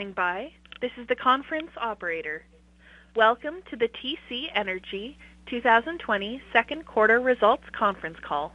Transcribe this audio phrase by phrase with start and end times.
[0.00, 0.50] Standing by.
[0.80, 2.42] This is the conference operator.
[3.14, 5.18] Welcome to the TC Energy
[5.50, 8.54] 2020 second quarter results conference call.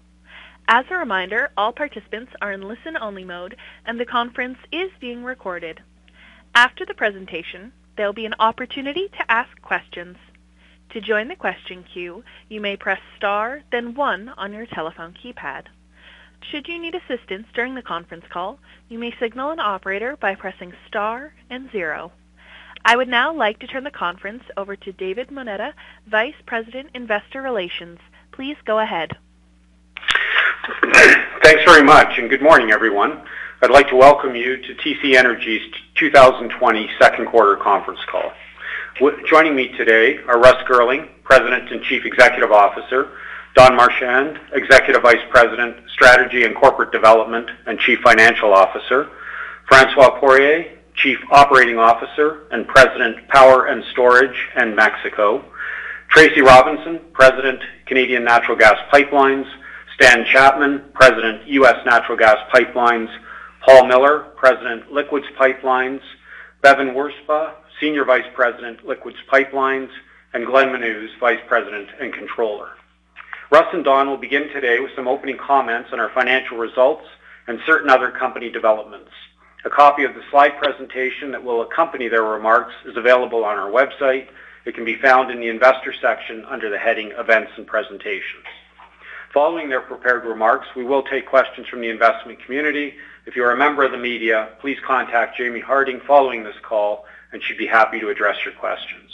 [0.68, 5.82] As a reminder, all participants are in listen-only mode and the conference is being recorded.
[6.56, 10.18] After the presentation, there will be an opportunity to ask questions.
[10.94, 15.66] To join the question queue, you may press star then one on your telephone keypad.
[16.52, 20.74] Should you need assistance during the conference call, you may signal an operator by pressing
[20.88, 22.12] star and zero.
[22.84, 25.74] I would now like to turn the conference over to David Moneta,
[26.06, 27.98] Vice President, Investor Relations.
[28.32, 29.14] Please go ahead.
[31.42, 33.24] Thanks very much, and good morning, everyone.
[33.64, 35.64] I'd like to welcome you to TC Energy's
[35.96, 38.32] 2020 second quarter conference call.
[39.28, 43.10] Joining me today are Russ Girling, President and Chief Executive Officer,
[43.56, 49.10] Don Marchand, Executive Vice President, Strategy and Corporate Development and Chief Financial Officer,
[49.72, 55.44] François Poirier, Chief Operating Officer and President, Power and Storage and Mexico,
[56.10, 59.50] Tracy Robinson, President, Canadian Natural Gas Pipelines,
[59.96, 61.78] Stan Chapman, President, U.S.
[61.86, 63.08] Natural Gas Pipelines,
[63.66, 66.02] Paul Miller, President, Liquids Pipelines,
[66.62, 69.90] Bevin Wirzba, Senior Vice President, Liquids Pipelines,
[70.34, 72.72] and Glenn Menuz, Vice President and Controller.
[73.52, 77.06] Russ and Don will begin today with some opening comments on our financial results
[77.46, 79.12] and certain other company developments.
[79.66, 83.70] A copy of the slide presentation that will accompany their remarks is available on our
[83.70, 84.30] website.
[84.66, 88.46] It can be found in the investor section under the heading Events and Presentations.
[89.32, 92.96] Following their prepared remarks, we will take questions from the investment community.
[93.28, 97.06] If you are a member of the media, please contact Jamie Harding following this call,
[97.32, 99.12] and she'd be happy to address your questions.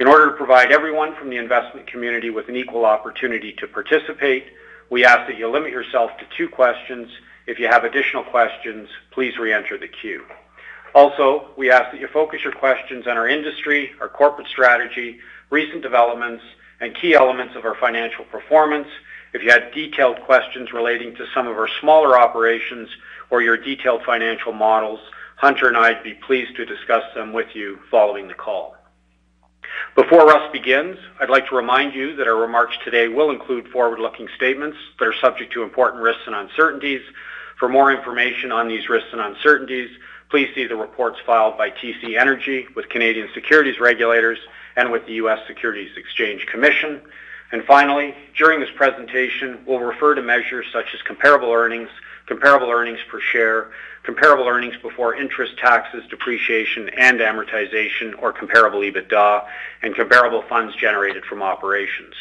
[0.00, 4.46] In order to provide everyone from the investment community with an equal opportunity to participate,
[4.88, 7.10] we ask that you limit yourself to two questions.
[7.46, 10.24] If you have additional questions, please re-enter the queue.
[10.94, 15.18] Also, we ask that you focus your questions on our industry, our corporate strategy,
[15.50, 16.44] recent developments,
[16.80, 18.88] and key elements of our financial performance.
[19.34, 22.88] If you have detailed questions relating to some of our smaller operations
[23.28, 25.00] or your detailed financial models,
[25.36, 28.79] Hunter and I'd be pleased to discuss them with you following the call.
[29.96, 34.28] Before Russ begins, I'd like to remind you that our remarks today will include forward-looking
[34.36, 37.02] statements that are subject to important risks and uncertainties.
[37.58, 39.90] For more information on these risks and uncertainties,
[40.30, 44.38] please see the reports filed by TC Energy with Canadian securities regulators
[44.76, 45.40] and with the U.S.
[45.46, 47.00] Securities Exchange Commission.
[47.52, 51.88] And Finally, during this presentation, we'll refer to measures such as comparable earnings,
[52.30, 53.72] comparable earnings per share,
[54.04, 59.44] comparable earnings before interest, taxes, depreciation, and amortization, or comparable EBITDA,
[59.82, 62.14] and comparable funds generated from operations.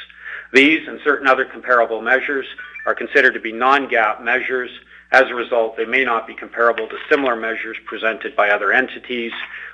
[0.51, 2.47] These and certain other comparable measures
[2.87, 4.71] are considered to be non-GAAP measures.
[5.11, 9.31] As a result, they may not be comparable to similar measures presented by other entities.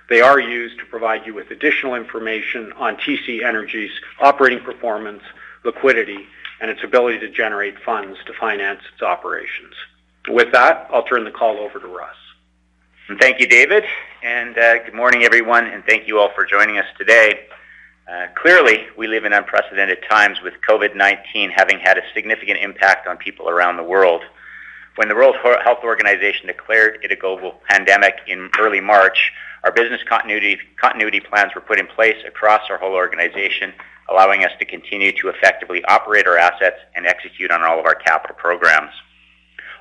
[0.09, 5.23] They are used to provide you with additional information on TC Energy's operating performance,
[5.63, 6.27] liquidity,
[6.59, 9.75] and its ability to generate funds to finance its operations.
[10.27, 12.15] With that, I'll turn the call over to Russ.
[13.19, 13.83] Thank you, David,
[14.23, 17.45] and uh, good morning, everyone, and thank you all for joining us today.
[18.11, 23.17] Uh, clearly, we live in unprecedented times with COVID-19 having had a significant impact on
[23.17, 24.23] people around the world.
[24.95, 29.31] When the World Health Organization declared it a global pandemic in early March,
[29.63, 33.73] our business continuity plans were put in place across our whole organization,
[34.09, 37.95] allowing us to continue to effectively operate our assets and execute on all of our
[37.95, 38.91] capital programs.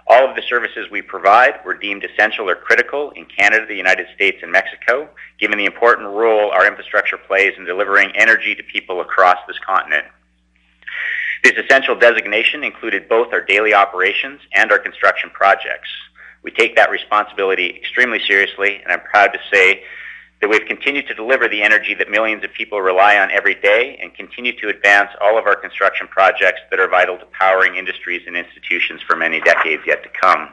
[0.06, 4.06] All of the services we provide were deemed essential or critical in Canada, the United
[4.15, 5.08] States, and Mexico,
[5.38, 10.06] given the important role our infrastructure plays in delivering energy to people across this continent.
[11.43, 15.88] This essential designation included both our daily operations and our construction projects.
[16.43, 19.84] We take that responsibility extremely seriously, and I'm proud to say
[20.44, 23.99] that we've continued to deliver the energy that millions of people rely on every day
[24.02, 28.20] and continue to advance all of our construction projects that are vital to powering industries
[28.26, 30.50] and institutions for many decades yet to come.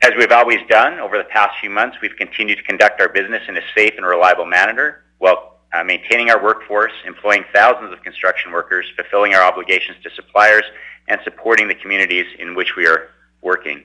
[0.00, 3.42] As we've always done over the past few months, we've continued to conduct our business
[3.46, 8.52] in a safe and reliable manner while uh, maintaining our workforce, employing thousands of construction
[8.52, 10.64] workers, fulfilling our obligations to suppliers,
[11.08, 13.10] and supporting the communities in which we are
[13.42, 13.84] working.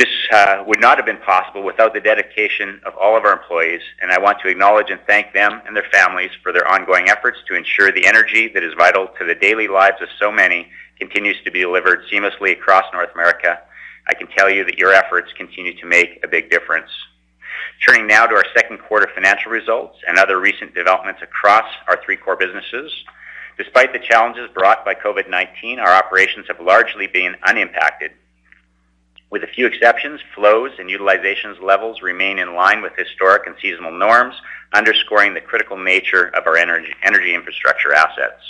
[0.00, 3.82] This uh, would not have been possible without the dedication of all of our employees,
[4.00, 7.36] and I want to acknowledge and thank them and their families for their ongoing efforts
[7.48, 11.36] to ensure the energy that is vital to the daily lives of so many continues
[11.44, 13.60] to be delivered seamlessly across North America.
[14.08, 16.88] I can tell you that your efforts continue to make a big difference.
[17.86, 22.16] Turning now to our second quarter financial results and other recent developments across our three
[22.16, 22.90] core businesses.
[23.58, 28.12] Despite the challenges brought by COVID-19, our operations have largely been unimpacted
[29.30, 33.92] with a few exceptions, flows and utilizations levels remain in line with historic and seasonal
[33.92, 34.34] norms,
[34.72, 38.42] underscoring the critical nature of our energy, energy infrastructure assets.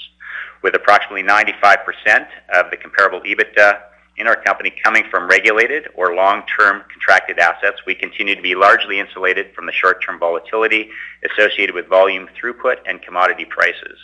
[0.62, 3.80] With approximately 95% of the comparable EBITDA
[4.16, 9.00] in our company coming from regulated or long-term contracted assets, we continue to be largely
[9.00, 10.90] insulated from the short-term volatility
[11.30, 13.98] associated with volume throughput and commodity prices.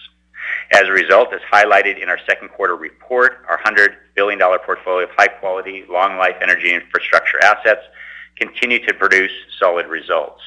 [0.72, 5.10] As a result, as highlighted in our second quarter report, our $100 billion portfolio of
[5.16, 7.82] high-quality, long-life energy infrastructure assets
[8.36, 9.30] continue to produce
[9.60, 10.42] solid results.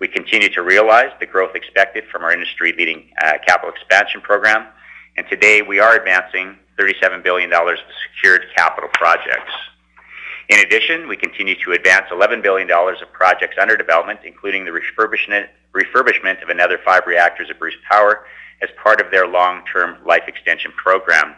[0.00, 4.66] We continue to realize the growth expected from our industry-leading uh, capital expansion program,
[5.16, 7.78] and today we are advancing $37 billion of
[8.12, 9.52] secured capital projects.
[10.48, 16.42] In addition, we continue to advance $11 billion of projects under development, including the refurbishment
[16.42, 18.26] of another five reactors at Bruce Power
[18.62, 21.34] as part of their long-term life extension program.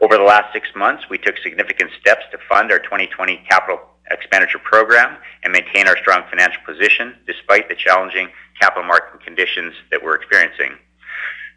[0.00, 3.80] Over the last six months, we took significant steps to fund our 2020 capital
[4.10, 8.28] expenditure program and maintain our strong financial position despite the challenging
[8.60, 10.72] capital market conditions that we're experiencing.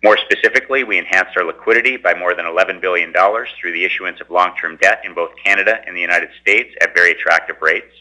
[0.03, 4.29] More specifically, we enhanced our liquidity by more than $11 billion through the issuance of
[4.29, 7.93] long-term debt in both Canada and the United States at very attractive rates,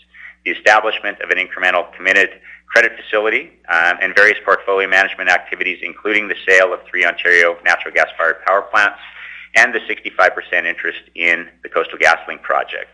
[0.45, 6.29] the establishment of an incremental committed credit facility, um, and various portfolio management activities, including
[6.29, 8.99] the sale of three Ontario natural gas-fired power plants
[9.57, 12.91] and the 65% interest in the Coastal GasLink project.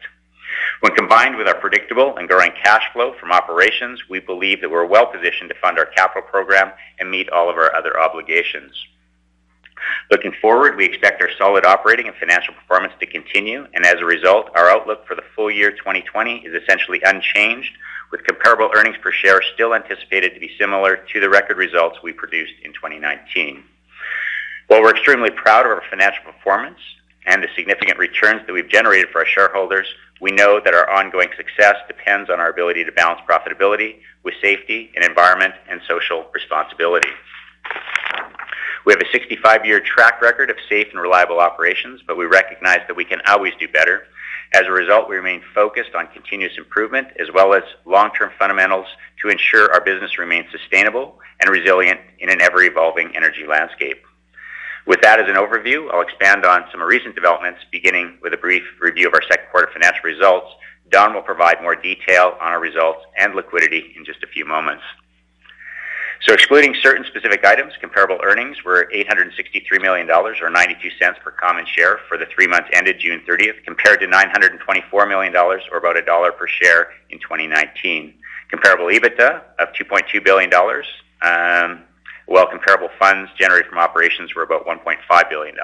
[0.80, 4.86] When combined with our predictable and growing cash flow from operations, we believe that we're
[4.86, 8.72] well positioned to fund our capital program and meet all of our other obligations.
[10.10, 14.04] Looking forward, we expect our solid operating and financial performance to continue, and as a
[14.04, 17.72] result, our outlook for the full year 2020 is essentially unchanged,
[18.10, 22.12] with comparable earnings per share still anticipated to be similar to the record results we
[22.12, 23.64] produced in 2019.
[24.69, 26.78] While we're extremely proud of our financial performance
[27.26, 29.86] and the significant returns that we've generated for our shareholders,
[30.20, 34.90] we know that our ongoing success depends on our ability to balance profitability with safety
[34.94, 37.08] and environment and social responsibility.
[38.84, 42.96] We have a 65-year track record of safe and reliable operations, but we recognize that
[42.96, 44.02] we can always do better.
[44.52, 48.86] As a result, we remain focused on continuous improvement as well as long-term fundamentals
[49.22, 54.04] to ensure our business remains sustainable and resilient in an ever-evolving energy landscape.
[54.86, 58.64] With that as an overview, I'll expand on some recent developments, beginning with a brief
[58.81, 60.48] review of our second quarter financial results.
[60.90, 64.82] Don will provide more detail on our results and liquidity in just a few moments.
[66.20, 71.66] So excluding certain specific items, comparable earnings were $863 million, or 92 cents per common
[71.66, 76.02] share for the three months ended June 30th, compared to $924 million, or about a
[76.02, 78.14] dollar per share in 2019.
[78.50, 80.52] Comparable EBITDA of $2.2 billion,
[81.22, 81.82] um,
[82.26, 85.55] while comparable funds generated from operations were about $1.5 billion.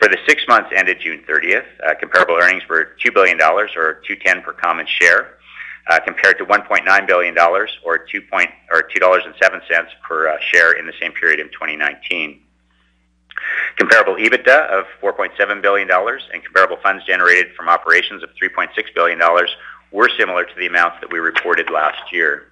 [0.00, 3.66] For the six months ended June 30th, uh, comparable earnings were $2 billion, or
[4.06, 5.38] 210 per common share,
[6.04, 11.12] compared to $1.9 billion or 2 point, or $2.07 per uh, share in the same
[11.12, 12.40] period in 2019.
[13.76, 19.18] Comparable EBITDA of $4.7 billion and comparable funds generated from operations of $3.6 billion
[19.92, 22.46] were similar to the amounts that we reported last year.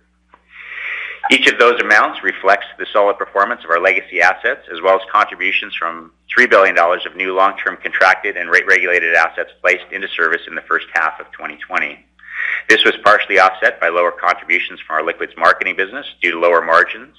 [1.30, 5.02] Each of those amounts reflects the solid performance of our legacy assets, as well as
[5.12, 10.54] contributions from $3 billion of new long-term contracted and rate-regulated assets placed into service in
[10.54, 12.04] the first half of 2020.
[12.68, 16.64] This was partially offset by lower contributions from our liquids marketing business due to lower
[16.64, 17.16] margins,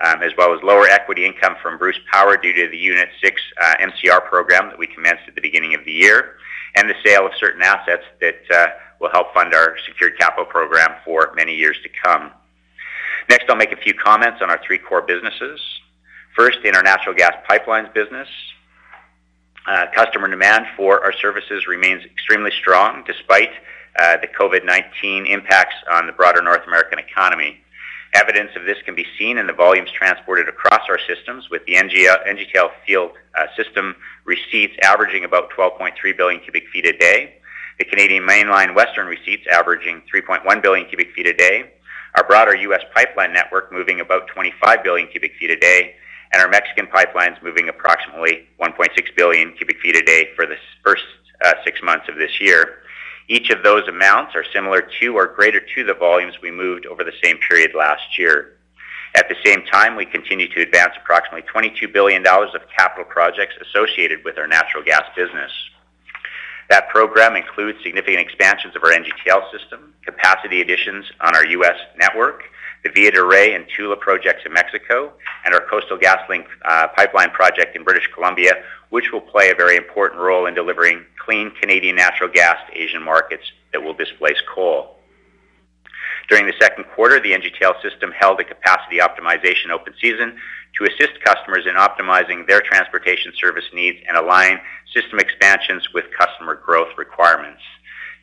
[0.00, 3.42] um, as well as lower equity income from Bruce Power due to the Unit 6
[3.60, 6.36] uh, MCR program that we commenced at the beginning of the year,
[6.76, 8.68] and the sale of certain assets that uh,
[9.00, 12.30] will help fund our secured capital program for many years to come.
[13.28, 15.60] Next, I'll make a few comments on our three core businesses.
[16.34, 18.28] First, in our natural gas pipelines business,
[19.66, 23.50] uh, customer demand for our services remains extremely strong despite
[23.98, 27.60] uh, the COVID-19 impacts on the broader North American economy.
[28.14, 31.74] Evidence of this can be seen in the volumes transported across our systems, with the
[31.74, 37.34] NGL, NGTL field uh, system receipts averaging about 12.3 billion cubic feet a day,
[37.78, 41.70] the Canadian Mainline Western receipts averaging 3.1 billion cubic feet a day,
[42.16, 42.82] our broader U.S.
[42.94, 45.94] pipeline network moving about 25 billion cubic feet a day,
[46.32, 51.04] and our Mexican pipelines moving approximately 1.6 billion cubic feet a day for the first
[51.44, 52.78] uh, six months of this year.
[53.28, 57.04] Each of those amounts are similar to or greater to the volumes we moved over
[57.04, 58.54] the same period last year.
[59.14, 63.54] At the same time, we continue to advance approximately 22 billion dollars of capital projects
[63.60, 65.52] associated with our natural gas business.
[66.70, 71.76] That program includes significant expansions of our NGTL system, capacity additions on our U.S.
[71.98, 72.42] network,
[72.84, 75.12] the Villa de Reyes and Tula projects in Mexico,
[75.44, 78.52] and our Coastal GasLink uh, pipeline project in British Columbia,
[78.90, 83.02] which will play a very important role in delivering clean Canadian natural gas to Asian
[83.02, 84.96] markets that will displace coal.
[86.28, 90.36] During the second quarter, the NGTL system held a capacity optimization open season
[90.76, 94.60] to assist customers in optimizing their transportation service needs and align
[94.92, 97.62] system expansions with customer growth requirements.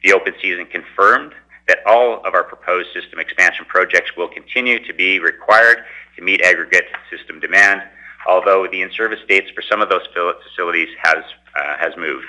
[0.04, 1.34] The open season confirmed
[1.68, 5.80] that all of our proposed system expansion projects will continue to be required
[6.16, 7.82] to meet aggregate system demand,
[8.28, 10.06] although the in-service dates for some of those
[10.44, 11.24] facilities has,
[11.56, 12.26] uh, has moved.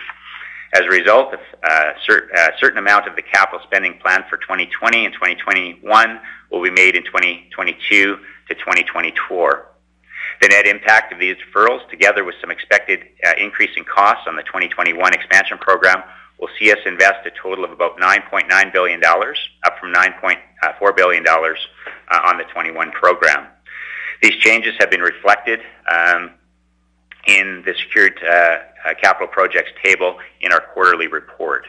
[0.74, 1.92] As a result, a uh,
[2.36, 6.96] uh, certain amount of the capital spending plan for 2020 and 2021 will be made
[6.96, 8.16] in 2022
[8.48, 9.68] to 2024.
[10.42, 13.00] The net impact of these deferrals, together with some expected
[13.38, 16.02] increase in costs on the 2021 expansion program,
[16.38, 22.20] will see us invest a total of about $9.9 billion, up from $9.4 billion uh,
[22.24, 23.46] on the 21 program.
[24.22, 26.32] These changes have been reflected um,
[27.26, 31.66] in the secured uh, uh, capital projects table in our quarterly report.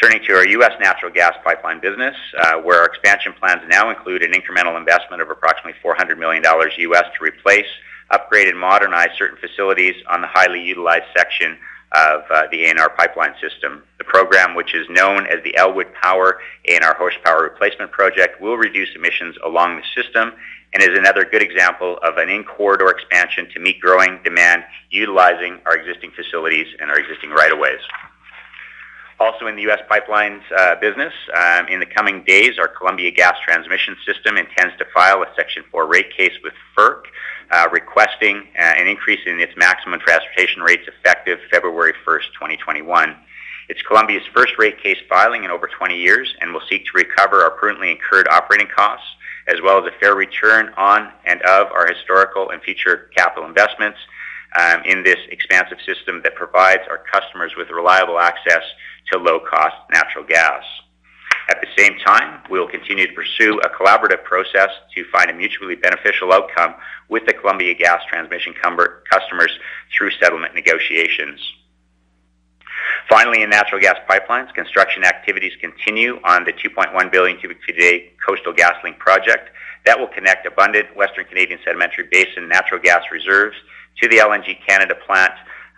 [0.00, 0.72] Turning to our U.S.
[0.80, 5.30] natural gas pipeline business, uh, where our expansion plans now include an incremental investment of
[5.30, 7.04] approximately $400 million U.S.
[7.16, 7.66] to replace,
[8.10, 11.56] upgrade, and modernize certain facilities on the highly utilized section
[11.94, 13.82] of uh, the ANR pipeline system.
[13.98, 18.88] The program, which is known as the Elwood Power ANR Horsepower Replacement Project, will reduce
[18.96, 20.32] emissions along the system
[20.72, 25.76] and is another good example of an in-corridor expansion to meet growing demand utilizing our
[25.76, 27.80] existing facilities and our existing right-of-ways.
[29.20, 29.78] Also in the U.S.
[29.88, 34.84] pipelines uh, business, um, in the coming days, our Columbia Gas Transmission System intends to
[34.92, 37.04] file a Section 4 rate case with FERC
[37.54, 43.16] uh, requesting uh, an increase in its maximum transportation rates effective February 1st, 2021.
[43.68, 47.42] It's Columbia's first rate case filing in over 20 years and will seek to recover
[47.42, 49.06] our prudently incurred operating costs
[49.46, 53.98] as well as a fair return on and of our historical and future capital investments
[54.58, 58.62] um, in this expansive system that provides our customers with reliable access
[59.12, 60.64] to low-cost natural gas.
[61.48, 65.34] At the same time, we will continue to pursue a collaborative process to find a
[65.34, 66.74] mutually beneficial outcome
[67.08, 68.54] with the Columbia Gas Transmission
[69.10, 69.58] customers
[69.96, 71.40] through settlement negotiations.
[73.08, 77.78] Finally, in natural gas pipelines, construction activities continue on the 2.1 billion cubic feet a
[77.78, 79.50] day Coastal GasLink project
[79.84, 83.56] that will connect abundant Western Canadian Sedimentary Basin natural gas reserves
[84.00, 85.32] to the LNG Canada plant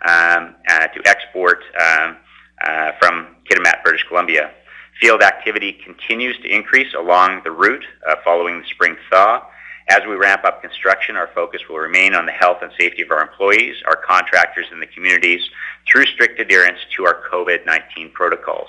[0.05, 2.17] um, uh, to export um,
[2.63, 4.51] uh, from Kitimat, British Columbia.
[5.01, 9.43] Field activity continues to increase along the route uh, following the spring thaw,
[9.89, 13.11] as we ramp up construction, our focus will remain on the health and safety of
[13.11, 15.41] our employees, our contractors, and the communities
[15.89, 18.67] through strict adherence to our COVID-19 protocols.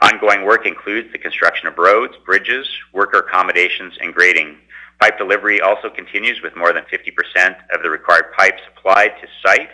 [0.00, 4.56] Ongoing work includes the construction of roads, bridges, worker accommodations, and grading.
[4.98, 9.68] Pipe delivery also continues with more than 50% of the required pipes supplied to site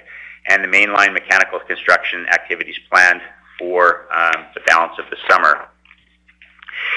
[0.48, 3.20] and the mainline mechanical construction activities planned
[3.60, 5.68] for um, the balance of the summer.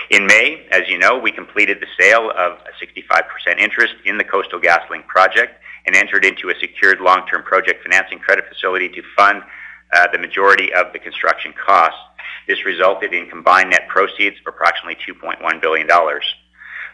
[0.10, 4.24] In May, as you know, we completed the sale of a 65% interest in the
[4.24, 9.44] Coastal GasLink project and entered into a secured long-term project financing credit facility to fund
[9.92, 12.00] uh, the majority of the construction costs.
[12.48, 15.88] This resulted in combined net proceeds of approximately $2.1 billion.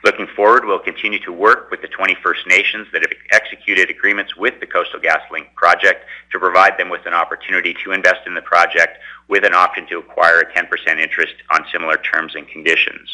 [0.04, 4.36] Looking forward, we'll continue to work with the 20 First Nations that have executed agreements
[4.38, 8.42] with the Coastal GasLink project to provide them with an opportunity to invest in the
[8.42, 13.10] project with an option to acquire a 10% interest on similar terms and conditions.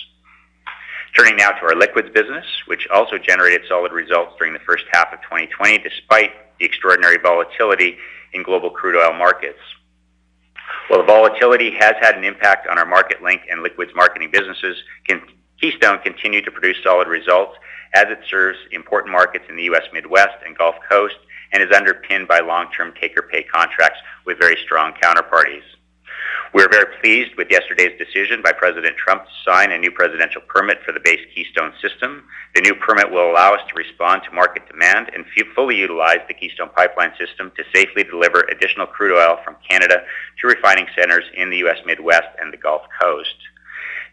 [1.18, 5.12] Turning now to our liquids business, which also generated solid results during the first half
[5.12, 7.98] of 2020 despite the extraordinary volatility
[8.34, 9.60] in global crude oil markets.
[10.88, 14.78] While the volatility has had an impact on our Marketlink and liquids marketing businesses,
[15.60, 17.58] Keystone continued to produce solid results
[17.94, 19.84] as it serves important markets in the U.S.
[19.94, 21.16] Midwest and Gulf Coast
[21.54, 25.64] and is underpinned by long-term take-or-pay contracts with very strong counterparties.
[26.54, 30.42] We are very pleased with yesterday's decision by President Trump to sign a new presidential
[30.48, 32.24] permit for the base Keystone system.
[32.56, 36.34] The new permit will allow us to respond to market demand and fully utilize the
[36.34, 40.04] Keystone pipeline system to safely deliver additional crude oil from Canada
[40.42, 41.78] to refining centers in the U.S.
[41.86, 43.36] Midwest and the Gulf Coast.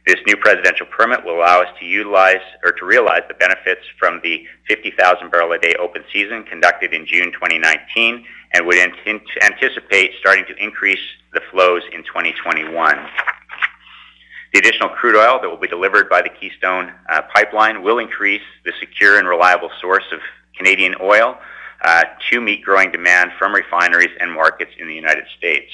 [0.06, 4.20] This new presidential permit will allow us to utilize or to realize the benefits from
[4.24, 10.44] the 50,000 barrel a day open season conducted in June 2019 and would anticipate starting
[10.46, 10.98] to increase
[11.32, 12.98] the flows in 2021.
[14.52, 18.42] The additional crude oil that will be delivered by the Keystone uh, pipeline will increase
[18.64, 20.18] the secure and reliable source of
[20.56, 21.38] Canadian oil
[21.84, 25.70] uh, to meet growing demand from refineries and markets in the United States.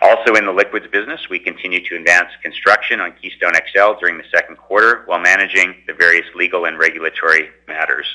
[0.00, 4.24] Also in the liquids business, we continue to advance construction on Keystone XL during the
[4.32, 8.06] second quarter while managing the various legal and regulatory matters.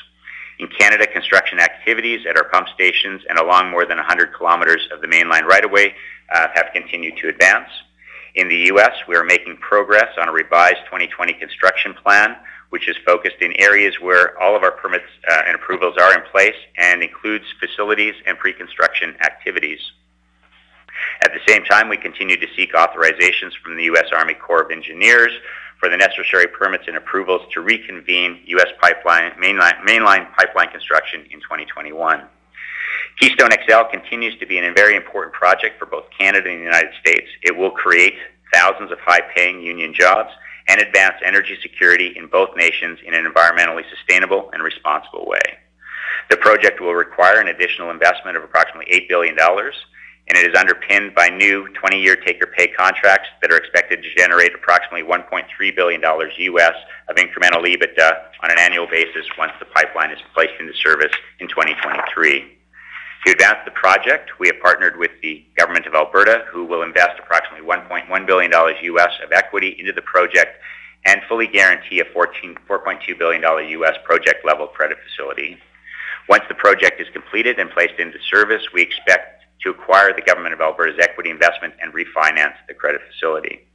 [0.58, 5.02] In Canada, construction activities at our pump stations and along more than 100 kilometers of
[5.02, 5.94] the mainline right-of-way
[6.32, 7.68] uh, have continued to advance.
[8.34, 12.36] In the U.S., we are making progress on a revised 2020 construction plan,
[12.70, 16.22] which is focused in areas where all of our permits uh, and approvals are in
[16.30, 19.80] place and includes facilities and pre-construction activities.
[21.22, 24.06] At the same time, we continue to seek authorizations from the U.S.
[24.12, 25.32] Army Corps of Engineers
[25.78, 28.68] for the necessary permits and approvals to reconvene U.S.
[28.80, 32.22] pipeline mainline, mainline pipeline construction in 2021.
[33.20, 36.90] Keystone XL continues to be a very important project for both Canada and the United
[37.00, 37.28] States.
[37.42, 38.14] It will create
[38.52, 40.30] thousands of high-paying union jobs
[40.68, 45.58] and advance energy security in both nations in an environmentally sustainable and responsible way.
[46.30, 49.36] The project will require an additional investment of approximately $8 billion,
[50.28, 55.02] and it is underpinned by new 20-year take-or-pay contracts that are expected to generate approximately
[55.02, 56.74] $1.3 billion US
[57.08, 58.10] of incremental EBITDA
[58.42, 62.54] on an annual basis once the pipeline is placed into service in 2023.
[63.26, 67.18] To advance the project, we have partnered with the Government of Alberta, who will invest
[67.18, 70.60] approximately $1.1 billion US of equity into the project
[71.06, 75.58] and fully guarantee a $4.2 billion US project-level credit facility.
[76.28, 79.33] Once the project is completed and placed into service, we expect
[79.64, 83.66] to acquire the Government of Alberta's equity investment and refinance the credit facility.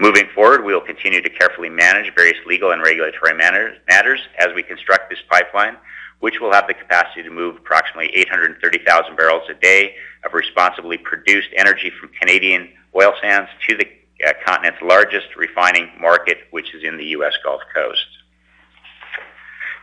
[0.00, 4.62] Moving forward, we will continue to carefully manage various legal and regulatory matters as we
[4.62, 5.76] construct this pipeline
[6.20, 9.94] which will have the capacity to move approximately 830,000 barrels a day
[10.24, 13.86] of responsibly produced energy from Canadian oil sands to the
[14.26, 17.34] uh, continent's largest refining market, which is in the U.S.
[17.44, 18.06] Gulf Coast.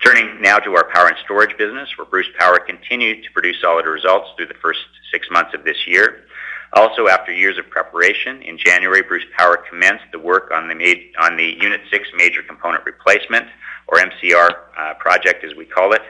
[0.03, 3.85] Turning now to our power and storage business, where Bruce Power continued to produce solid
[3.85, 4.79] results through the first
[5.11, 6.25] six months of this year.
[6.73, 11.81] Also, after years of preparation, in January, Bruce Power commenced the work on the, Unit
[11.89, 13.47] 6 Major Component Replacement,
[13.87, 16.01] or MCR uh, project as we call it,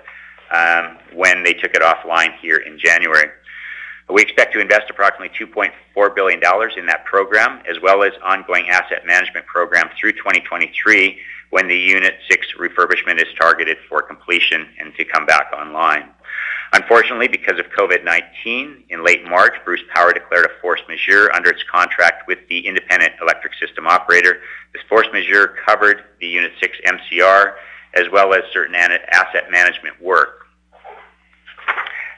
[0.51, 3.29] um, when they took it offline here in January.
[4.09, 6.39] We expect to invest approximately $2.4 billion
[6.77, 11.19] in that program, as well as ongoing asset management program through 2023
[11.55, 16.09] when the Unit 6 refurbishment is targeted for completion and to come back online.
[16.73, 21.63] Unfortunately, because of COVID-19, in late March, Bruce Power declared a force majeure under its
[21.71, 24.41] contract with the independent electric system operator.
[24.73, 27.53] This force majeure covered the Unit 6 MCR
[27.93, 30.47] as well as certain asset management work.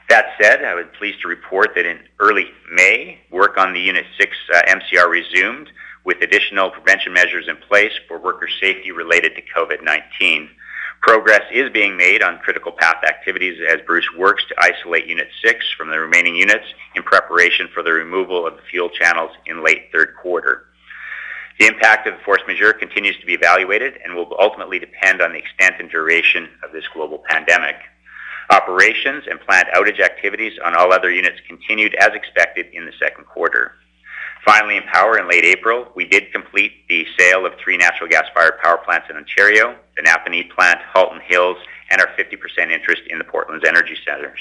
[0.08, 4.06] That said, I was pleased to report that in early May, work on the Unit
[4.18, 5.70] 6 uh, MCR resumed
[6.04, 10.48] with additional prevention measures in place for worker safety related to COVID-19.
[11.00, 15.72] Progress is being made on critical path activities as Bruce works to isolate Unit 6
[15.76, 19.90] from the remaining units in preparation for the removal of the fuel channels in late
[19.92, 20.64] third quarter.
[21.58, 25.32] The impact of the force majeure continues to be evaluated and will ultimately depend on
[25.32, 27.76] the extent and duration of this global pandemic.
[28.50, 33.26] Operations and plant outage activities on all other units continued as expected in the second
[33.26, 33.72] quarter.
[34.48, 38.58] Finally, in power, in late April, we did complete the sale of three natural gas-fired
[38.62, 41.58] power plants in Ontario, the Napanee plant, Halton Hills,
[41.90, 44.40] and our 50% interest in the Portlands Energy Centres.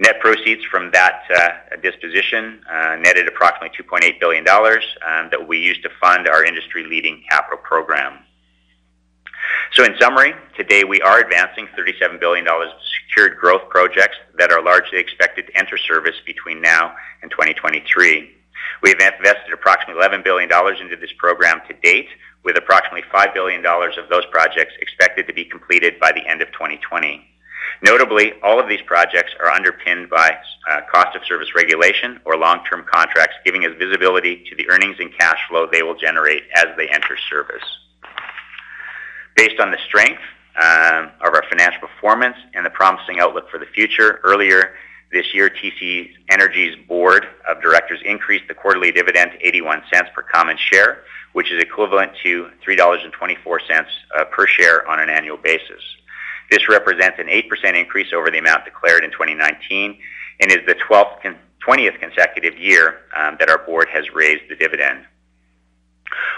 [0.00, 5.82] Net proceeds from that uh, disposition uh, netted approximately $2.8 billion um, that we used
[5.84, 8.18] to fund our industry-leading capital program.
[9.72, 12.68] So in summary, today we are advancing $37 billion of
[13.08, 18.35] secured growth projects that are largely expected to enter service between now and 2023.
[18.82, 20.50] We have invested approximately $11 billion
[20.80, 22.08] into this program to date,
[22.44, 26.48] with approximately $5 billion of those projects expected to be completed by the end of
[26.52, 27.26] 2020.
[27.82, 30.38] Notably, all of these projects are underpinned by
[30.70, 35.12] uh, cost of service regulation or long-term contracts, giving us visibility to the earnings and
[35.18, 37.64] cash flow they will generate as they enter service.
[39.34, 40.22] Based on the strength
[40.56, 44.74] um, of our financial performance and the promising outlook for the future, earlier
[45.16, 50.22] this year, TC Energy's board of directors increased the quarterly dividend to 81 cents per
[50.22, 53.86] common share, which is equivalent to $3.24
[54.18, 55.82] uh, per share on an annual basis.
[56.50, 59.98] This represents an 8% increase over the amount declared in 2019
[60.40, 64.54] and is the 12th con- 20th consecutive year um, that our board has raised the
[64.54, 65.04] dividend.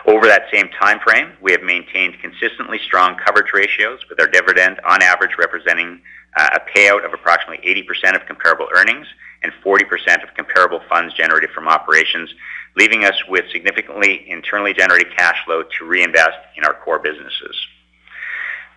[0.07, 4.81] Over that same time frame, we have maintained consistently strong coverage ratios, with our dividend
[4.85, 6.00] on average representing
[6.37, 9.07] uh, a payout of approximately 80% of comparable earnings
[9.42, 12.33] and 40% of comparable funds generated from operations,
[12.76, 17.57] leaving us with significantly internally generated cash flow to reinvest in our core businesses.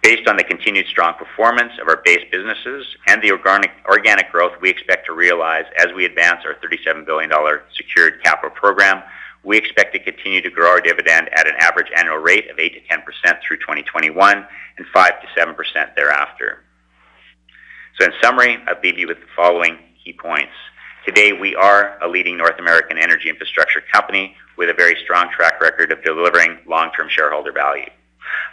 [0.03, 4.69] Based on the continued strong performance of our base businesses and the organic growth we
[4.69, 9.03] expect to realize as we advance our 37 billion dollar secured capital program,
[9.43, 13.39] we expect to continue to grow our dividend at an average annual rate of 8%-10%
[13.45, 16.63] through 2021 and 5%-7% thereafter.
[17.99, 20.53] So in summary, I'll leave you with the following key points.
[21.05, 25.59] Today, we are a leading North American energy infrastructure company with a very strong track
[25.59, 27.89] record of delivering long-term shareholder value.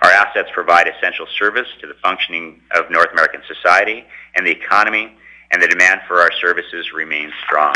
[0.03, 5.13] Our assets provide essential service to the functioning of North American society and the economy,
[5.51, 7.75] and the demand for our services remains strong.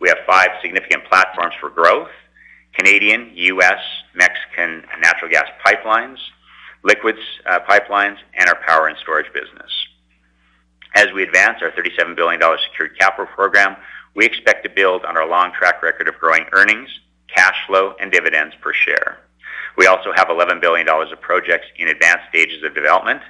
[0.00, 2.10] We have five significant platforms for growth,
[2.74, 3.80] Canadian, U.S.,
[4.14, 6.18] Mexican natural gas pipelines,
[6.84, 9.70] liquids uh, pipelines, and our power and storage business.
[10.94, 13.76] As we advance our 37 billion dollar secured capital program,
[14.14, 16.88] we expect to build on our long track record of growing earnings,
[17.34, 19.18] cash flow, and dividends per share.
[19.76, 23.20] We also have 11 billion dollars of projects in advanced stages of development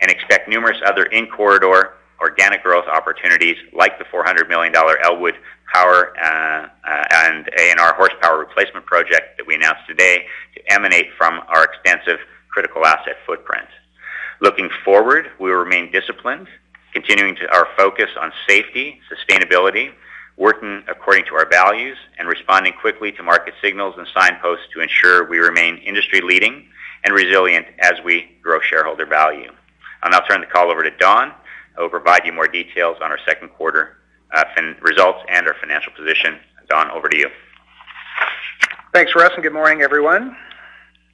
[0.00, 5.34] and expect numerous other in-corridor organic growth opportunities like the 400 million dollar Elwood
[5.72, 11.40] Power uh, uh, and ANR horsepower replacement project that we announced today to emanate from
[11.48, 12.18] our extensive
[12.50, 13.68] critical asset footprint.
[14.40, 16.48] Looking forward, we will remain disciplined,
[16.92, 19.92] continuing to our focus on safety, sustainability,
[20.36, 25.28] working according to our values, and responding quickly to market signals and signposts to ensure
[25.28, 26.66] we remain industry-leading
[27.04, 29.50] and resilient as we grow shareholder value.
[30.02, 31.32] I'll now turn the call over to Don,
[31.76, 33.96] who will provide you more details on our second quarter
[34.32, 34.44] Uh,
[34.80, 36.38] results and our financial position.
[36.68, 37.28] Don, over to you.
[38.94, 40.36] Thanks, Russ, and good morning, everyone.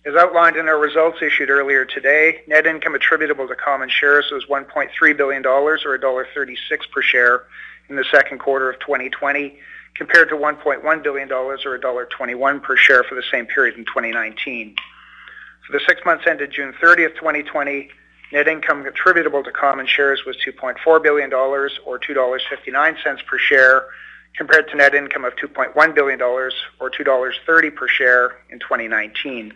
[0.06, 4.44] As outlined in our results issued earlier today, net income attributable to common shares was
[4.46, 6.56] 1.3 billion dollars, or dollar 1.36
[6.92, 7.42] per share
[7.88, 9.58] in the second quarter of 2020,
[9.94, 13.84] compared to 1.1 billion dollars or dollar 1.21 per share for the same period in
[13.84, 14.76] 2019.
[15.66, 17.90] For the six months ended June 30th, 2020,
[18.32, 23.86] net income attributable to common shares was 2.4 billion dollars or 2.59 dollars per share,
[24.36, 27.36] compared to net income of 2.1 billion dollars or 2.30 dollars
[27.76, 29.52] per share in 2019.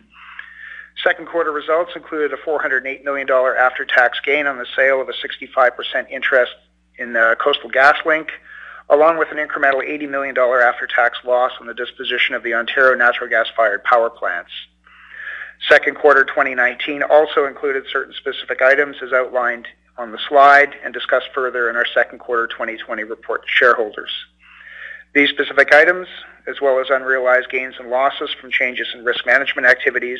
[1.01, 5.13] Second quarter results included a 408 million dollar after-tax gain on the sale of a
[5.13, 6.53] 65% interest
[6.97, 8.29] in uh, Coastal GasLink,
[8.89, 12.95] along with an incremental 80 million dollar after-tax loss on the disposition of the Ontario
[12.95, 14.51] natural gas-fired power plants.
[15.69, 21.29] Second quarter 2019 also included certain specific items as outlined on the slide and discussed
[21.33, 24.11] further in our second quarter 2020 report to shareholders.
[25.13, 26.07] These specific items,
[26.47, 30.19] as well as unrealized gains and losses from changes in risk management activities,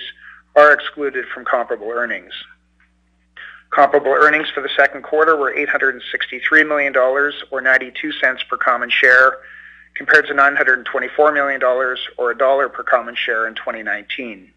[0.55, 2.31] are excluded from comparable earnings.
[3.71, 9.37] Comparable earnings for the second quarter were 863 million dollars, or 0.92 per common share,
[9.95, 14.52] compared to 924 million dollars or CAD 1 per common share in 2019.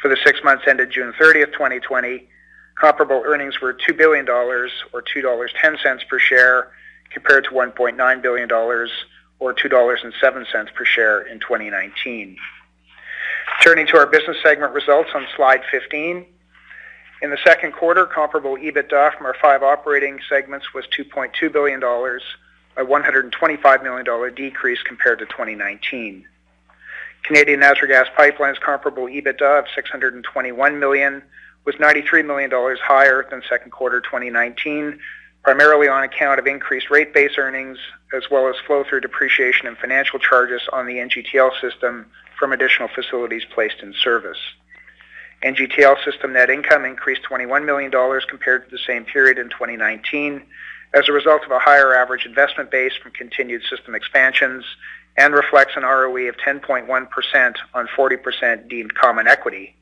[0.00, 2.28] For the six months ended June 30th, 2020,
[2.76, 5.50] comparable earnings were 2 billion dollars or 2.10 dollars
[6.08, 6.70] per share,
[7.10, 8.90] compared to 1.9 billion dollars
[9.40, 12.36] or 2.07 dollars per share in 2019.
[13.62, 16.24] Turning to our business segment results on slide 15.
[17.20, 22.22] In the second quarter, comparable EBITDA from our five operating segments was 2.2 billion dollars,
[22.76, 26.24] a 125 million dollar decrease compared to 2019.
[27.22, 31.22] Canadian Natural Gas Pipelines comparable EBITDA of 621 million
[31.64, 34.98] was 93 million dollars higher than second quarter 2019,
[35.42, 37.78] primarily on account of increased rate base earnings,
[38.14, 42.06] as well as flow-through depreciation and financial charges on the NGTL System
[42.38, 44.38] from additional facilities placed in service.
[45.42, 50.42] NGTL System net income increased 21 million dollars compared to the same period in 2019
[50.94, 54.64] as a result of a higher average investment base from continued system expansions
[55.18, 59.74] and reflects an ROE of 10.1% on 40% deemed common equity,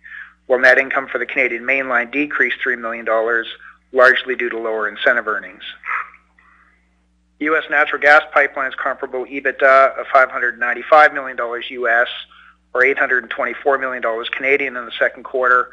[0.47, 3.47] while net income for the Canadian Mainline decreased 3 million dollars,
[3.93, 5.63] largely due to lower incentive earnings.
[7.41, 7.65] U.S.
[7.69, 11.37] Natural Gas Pipelines comparable EBITDA of $595 million
[11.71, 12.09] U.S.,
[12.73, 15.69] or 824 million dollars Canadian in the second quarter,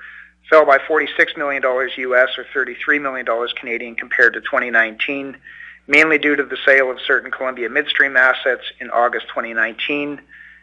[0.50, 1.64] fell by $46 million
[1.98, 5.38] U.S., or 33 million dollars Canadian compared to 2019,
[5.88, 10.22] mainly due to the sale of certain Columbia Midstream assets in August 2019,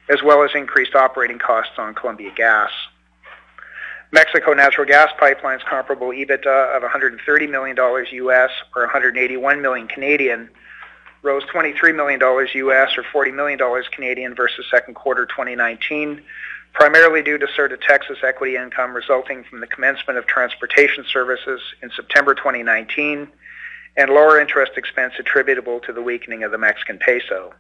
[0.09, 2.71] as well as increased operating costs on Columbia Gas.
[4.13, 7.77] Mexico Natural Gas Pipelines comparable EBITDA of $130 million
[8.13, 10.51] U.S., or 181 million Canadian
[11.23, 12.19] rose $23 million
[12.55, 13.59] U.S., or $40 million
[13.93, 16.23] Canadian versus second quarter 2019,
[16.73, 21.91] primarily due to de Texas equity income resulting from the commencement of transportation services in
[21.95, 23.29] September 2019
[24.01, 27.53] and lower interest expense attributable to the weakening of the Mexican peso.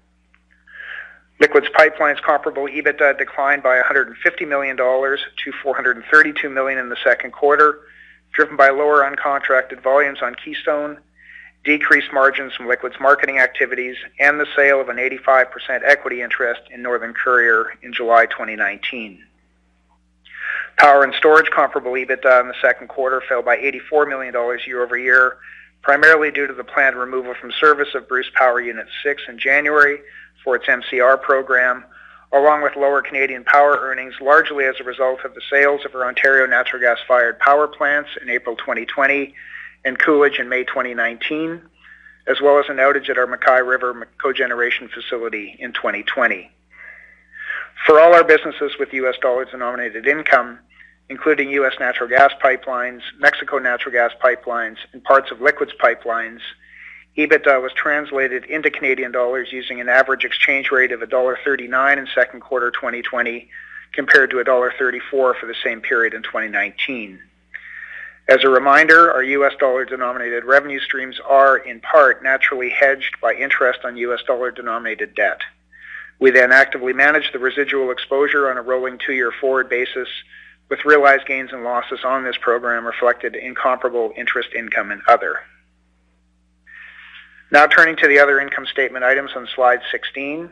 [1.39, 7.33] Liquids Pipelines comparable EBITDA declined by 150 million dollars to $432 million in the second
[7.33, 7.81] quarter,
[8.33, 10.99] driven by lower uncontracted volumes on Keystone,
[11.63, 15.47] decreased margins from liquids marketing activities, and the sale of an 85%
[15.85, 19.23] equity interest in Northern Courier in July 2019.
[20.79, 25.37] Power and Storage comparable EBITDA in the second quarter fell by 84 million dollars year-over-year,
[25.83, 30.01] primarily due to the planned removal from service of Bruce Power Unit 6 in January
[30.45, 31.85] for its MCR program,
[32.33, 36.07] along with lower Canadian power earnings, largely as a result of the sales of our
[36.07, 39.35] Ontario natural gas-fired power plants in April 2020
[39.85, 41.61] and Coolidge in May 2019,
[42.27, 46.51] as well as an outage at our MacKay River cogeneration facility in 2020.
[47.87, 49.17] For all our businesses with U.S.
[49.23, 50.59] dollar-denominated income,
[51.11, 51.75] including U.S.
[51.81, 56.39] natural gas pipelines, Mexico natural gas pipelines, and parts of liquids pipelines,
[57.19, 62.41] EBITDA was translated into Canadian dollars using an average exchange rate of $1.39 in second
[62.41, 63.51] quarter 2020
[63.93, 67.19] compared to $1.34 for the same period in 2019.
[68.29, 69.55] As a reminder, our U.S.
[69.59, 74.21] dollar-denominated revenue streams are, in part, naturally hedged by interest on U.S.
[74.25, 75.41] dollar-denominated debt.
[76.21, 80.07] We then actively manage the residual exposure on a rolling two-year forward basis
[80.71, 85.41] with realized gains and losses on this program reflected in comparable interest income and other.
[87.51, 90.49] Now turning to the other income statement items on slide 16.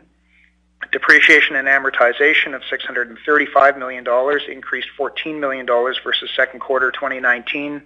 [0.90, 7.83] Depreciation and amortization of 635 million dollars increased 14 million dollars versus second quarter 2019,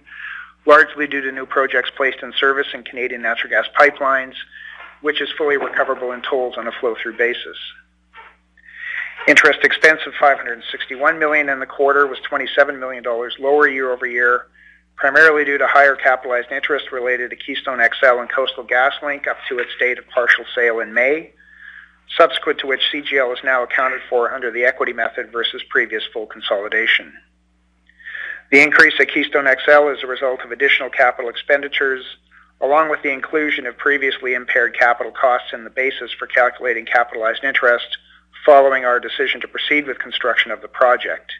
[0.65, 4.35] largely due to new projects placed in service in Canadian natural gas pipelines,
[5.01, 7.57] which is fully recoverable in tolls on a flow-through basis.
[9.25, 14.47] Interest expense of 561 million in the quarter was 27 million dollars lower year-over-year,
[14.97, 19.59] primarily due to higher capitalized interest related to Keystone XL and Coastal GasLink up to
[19.59, 21.31] its date of partial sale in May,
[22.17, 26.25] subsequent to which CGL is now accounted for under the equity method versus previous full
[26.25, 27.13] consolidation.
[28.51, 32.03] The increase at Keystone XL is a result of additional capital expenditures,
[32.59, 37.45] along with the inclusion of previously impaired capital costs in the basis for calculating capitalized
[37.45, 37.97] interest
[38.45, 41.31] following our decision to proceed with construction of the project.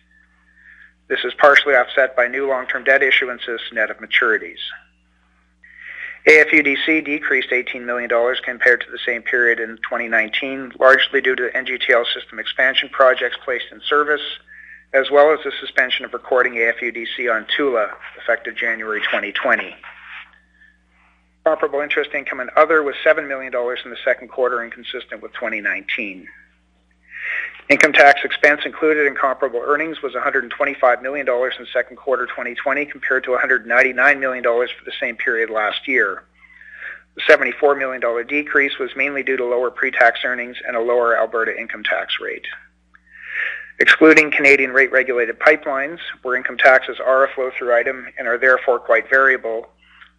[1.09, 4.59] This is partially offset by new long-term debt issuances net of maturities.
[6.27, 11.49] AFUDC decreased 18 million dollars compared to the same period in 2019, largely due to
[11.49, 14.21] NGTL system expansion projects placed in service,
[14.93, 19.75] as well as the suspension of recording AFUDC on Tula, effective January 2020.
[21.43, 25.21] Comparable interest income and other was 7 million dollars in the second quarter and consistent
[25.21, 26.25] with 2019.
[27.69, 32.85] Income tax expense included in comparable earnings was 125 million dollars in second quarter 2020
[32.85, 36.23] compared to 199 million dollars for the same period last year.
[37.15, 41.17] The 74 million dollar decrease was mainly due to lower pre-tax earnings and a lower
[41.17, 42.45] Alberta income tax rate.
[43.79, 49.09] Excluding Canadian rate-regulated pipelines, where income taxes are a flow-through item and are therefore quite
[49.09, 49.69] variable,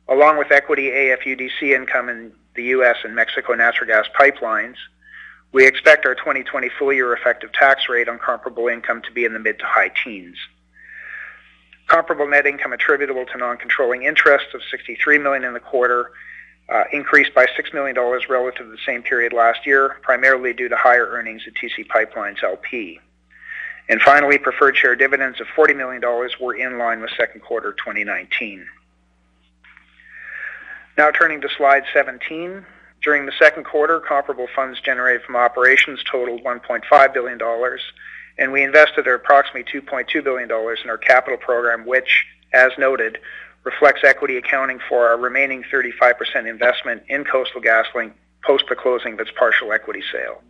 [0.09, 2.97] along with equity AFUDC income in the U.S.
[3.05, 4.77] and Mexico natural gas pipelines,
[5.55, 9.39] we expect our 2020 full-year effective tax rate on comparable income to be in the
[9.39, 10.37] mid to high teens.
[11.87, 16.11] Comparable net income attributable to non-controlling interests of 63 million in the quarter
[16.69, 20.69] uh, increased by 6 million dollars relative to the same period last year, primarily due
[20.69, 22.99] to higher earnings at TC Pipelines LP.
[23.89, 27.73] And finally, preferred share dividends of 40 million dollars were in line with second quarter
[27.75, 28.67] 2019.
[30.99, 32.65] Now turning to slide 17.
[33.05, 37.83] During the second quarter, comparable funds generated from operations totaled 1.5 billion dollars,
[38.39, 43.19] and we invested approximately 2.2 billion dollars in our capital program, which, as noted,
[43.63, 48.13] reflects equity accounting for our remaining 35% investment in Coastal GasLink
[48.43, 50.43] post the closing of its partial equity sale.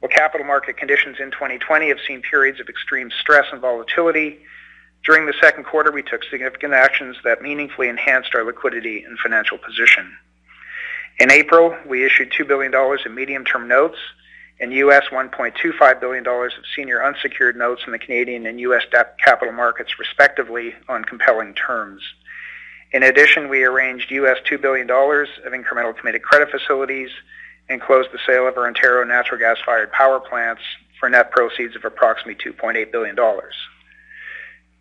[0.00, 4.40] While capital market conditions in 2020 have seen periods of extreme stress and volatility,
[5.04, 9.58] during the second quarter, we took significant actions that meaningfully enhanced our liquidity and financial
[9.58, 10.16] position.
[11.20, 12.72] In April, we issued $2 billion
[13.06, 13.98] in medium-term notes
[14.60, 18.82] and US $1.25 billion of senior unsecured notes in the Canadian and U.S.
[18.90, 22.02] debt capital markets, respectively, on compelling terms.
[22.92, 27.10] In addition, we arranged US $2 billion of incremental committed credit facilities
[27.68, 30.62] and closed the sale of our Ontario natural gas-fired power plants
[30.98, 33.16] for net proceeds of approximately $2.8 billion.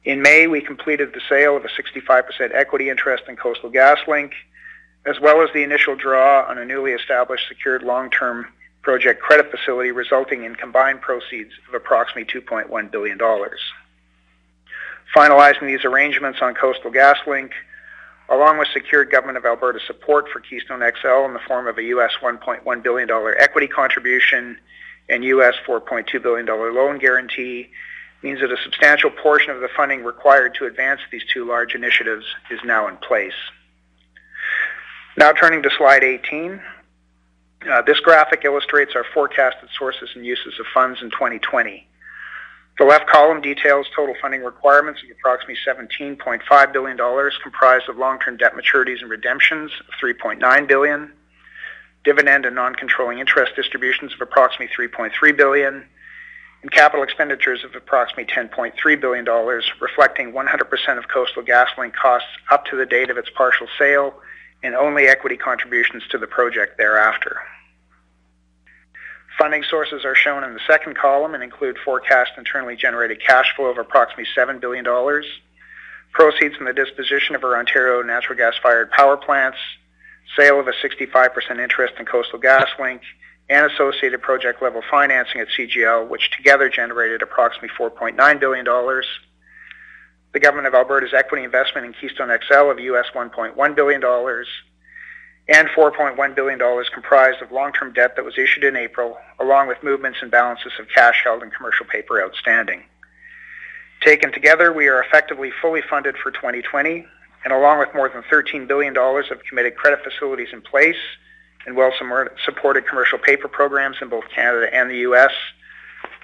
[0.04, 4.32] In May, we completed the sale of a 65% equity interest in Coastal GasLink
[5.06, 8.48] as well as the initial draw on a newly established secured long-term
[8.82, 13.60] project credit facility, resulting in combined proceeds of approximately 2.1 billion dollars.
[15.16, 17.52] Finalizing these arrangements on Coastal GasLink,
[18.30, 21.84] along with secured government of Alberta support for Keystone XL in the form of a
[21.84, 24.58] US $1.1 billion equity contribution
[25.10, 27.70] and US $4.2 billion loan guarantee,
[28.22, 32.26] means that a substantial portion of the funding required to advance these two large initiatives
[32.50, 33.34] is now in place.
[35.16, 36.60] Now turning to slide 18.
[37.70, 41.88] Uh, this graphic illustrates our forecasted sources and uses of funds in 2020.
[42.80, 46.98] The left column details total funding requirements of approximately $17.5 billion,
[47.44, 51.14] comprised of long-term debt maturities and redemptions of 3.9 billion,
[52.04, 55.86] dividend and non-controlling interest distributions of approximately 3.3 billion,
[56.64, 59.26] and capital expenditures of approximately $10.3 billion,
[59.80, 64.16] reflecting 100% of Coastal GasLink costs up to the date of its partial sale
[64.64, 67.38] and only equity contributions to the project thereafter.
[69.38, 73.66] Funding sources are shown in the second column and include forecast internally generated cash flow
[73.66, 74.86] of approximately $7 billion,
[76.12, 79.58] proceeds from the disposition of our Ontario natural gas-fired power plants,
[80.38, 83.02] sale of a 65% interest in Coastal GasLink,
[83.50, 88.66] and associated project-level financing at CGL, which together generated approximately $4.9 billion.
[90.34, 94.04] The Government of Alberta's equity investment in Keystone XL of US $1.1 billion,
[95.48, 100.20] and $4.1 billion comprised of long-term debt that was issued in April, along with movements
[100.24, 102.82] and balances of cash held in commercial paper outstanding.
[104.02, 107.06] Taken together, we are effectively fully funded for 2020,
[107.44, 110.98] and along with more than $13 billion of committed credit facilities in place,
[111.68, 115.32] and well-supported commercial paper programs in both Canada and the U.S.,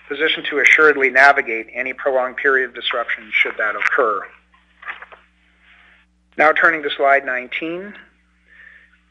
[0.09, 4.21] positioned to assuredly navigate any prolonged period of disruption should that occur.
[6.37, 7.93] Now turning to slide 19.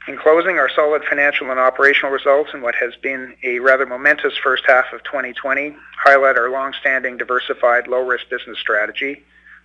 [0.09, 4.37] In closing, our solid financial and operational results in what has been a rather momentous
[4.43, 9.23] first half of 2020 highlight our long-standing, diversified, low-risk business strategy,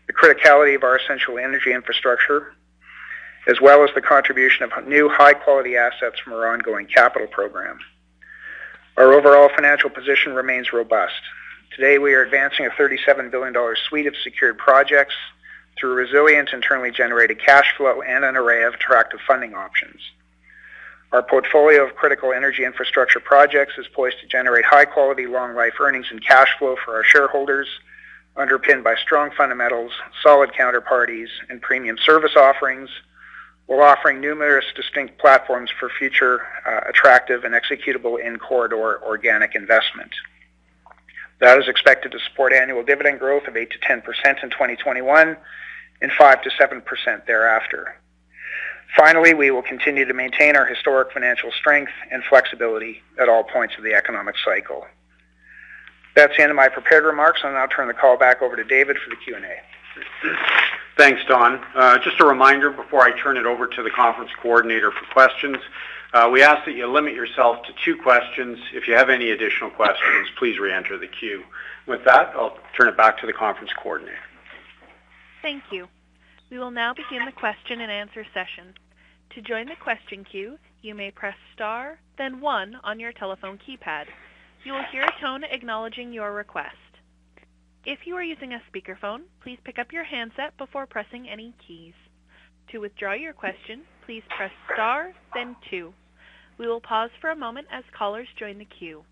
[0.07, 2.53] the criticality of our essential energy infrastructure,
[3.47, 7.79] as well as the contribution of new high-quality assets from our ongoing capital program.
[8.95, 11.19] Our overall financial position remains robust.
[11.75, 13.55] Today, we are advancing a $37 billion
[13.89, 15.15] suite of secured projects
[15.79, 19.99] through resilient internally generated cash flow and an array of attractive funding options.
[21.11, 26.23] Our portfolio of critical energy infrastructure projects is poised to generate high-quality, long-life earnings and
[26.23, 27.67] cash flow for our shareholders,
[28.35, 32.89] underpinned by strong fundamentals, solid counterparties, and premium service offerings,
[33.65, 40.11] while offering numerous distinct platforms for future uh, attractive and executable in-corridor organic investment.
[41.39, 45.37] That is expected to support annual dividend growth of 8 to 10 percent in 2021
[46.01, 47.95] and 5 to 7 percent thereafter.
[48.95, 53.73] Finally, we will continue to maintain our historic financial strength and flexibility at all points
[53.77, 54.85] of the economic cycle.
[56.15, 57.41] That's the end of my prepared remarks.
[57.43, 59.59] I'll now turn the call back over to David for the Q&A.
[60.95, 61.59] Thanks, Don.
[61.73, 65.57] Uh, just a reminder before I turn it over to the conference coordinator for questions,
[66.13, 68.59] uh, we ask that you limit yourself to two questions.
[68.73, 71.43] If you have any additional questions, please re-enter the queue.
[71.87, 74.17] With that, I'll turn it back to the conference coordinator.
[75.41, 75.87] Thank you.
[76.51, 78.75] We will now begin the question and answer session.
[79.31, 84.05] To join the question queue, you may press star, then one on your telephone keypad.
[84.63, 86.75] You will hear a tone acknowledging your request.
[87.85, 91.93] If you are using a speakerphone, please pick up your handset before pressing any keys.
[92.71, 95.93] To withdraw your question, please press star, then two.
[96.57, 99.03] We will pause for a moment as callers join the queue.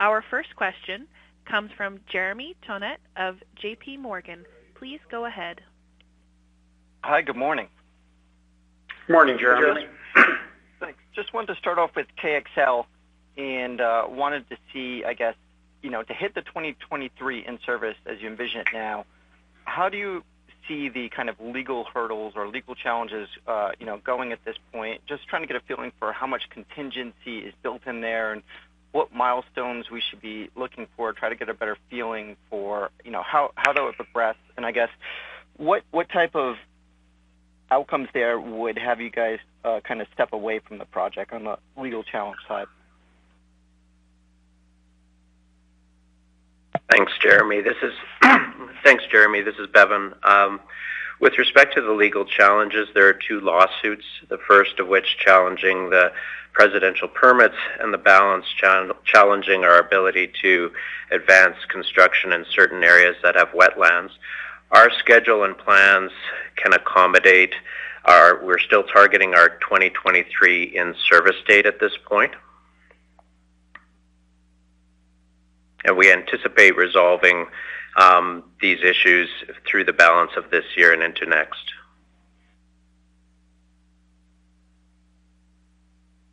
[0.00, 1.06] Our first question
[1.48, 3.98] comes from Jeremy Tonet of J.P.
[3.98, 4.44] Morgan.
[4.74, 5.60] Please go ahead.
[7.04, 7.68] Hi, good morning.
[9.08, 9.86] Morning, Jeremy.
[10.80, 10.98] Thanks.
[11.14, 12.86] Just wanted to start off with KXL
[13.38, 15.34] and uh, wanted to see, I guess,
[15.80, 19.06] you know, to hit the 2023 in service as you envision it now,
[19.64, 20.24] how do you
[20.66, 24.56] see the kind of legal hurdles or legal challenges, uh, you know, going at this
[24.72, 25.02] point?
[25.06, 28.42] Just trying to get a feeling for how much contingency is built in there and
[28.90, 33.12] what milestones we should be looking for, try to get a better feeling for, you
[33.12, 34.34] know, how, how that would progress.
[34.56, 34.88] And I guess
[35.56, 36.56] what, what type of
[37.70, 41.44] outcomes there would have you guys uh, kind of step away from the project on
[41.44, 42.66] the legal challenge side?
[46.90, 47.60] Thanks, Jeremy.
[47.60, 47.92] This is
[48.84, 49.42] thanks, Jeremy.
[49.42, 50.14] This is Bevin.
[50.24, 50.60] Um,
[51.20, 54.04] with respect to the legal challenges, there are two lawsuits.
[54.28, 56.12] The first of which challenging the
[56.52, 58.46] presidential permits, and the balance
[59.04, 60.72] challenging our ability to
[61.10, 64.10] advance construction in certain areas that have wetlands.
[64.70, 66.10] Our schedule and plans
[66.56, 67.54] can accommodate
[68.04, 72.32] Our, we're still targeting our 2023 in-service date at this point.
[75.84, 77.46] And we anticipate resolving
[77.96, 79.28] um, these issues
[79.66, 81.72] through the balance of this year and into next.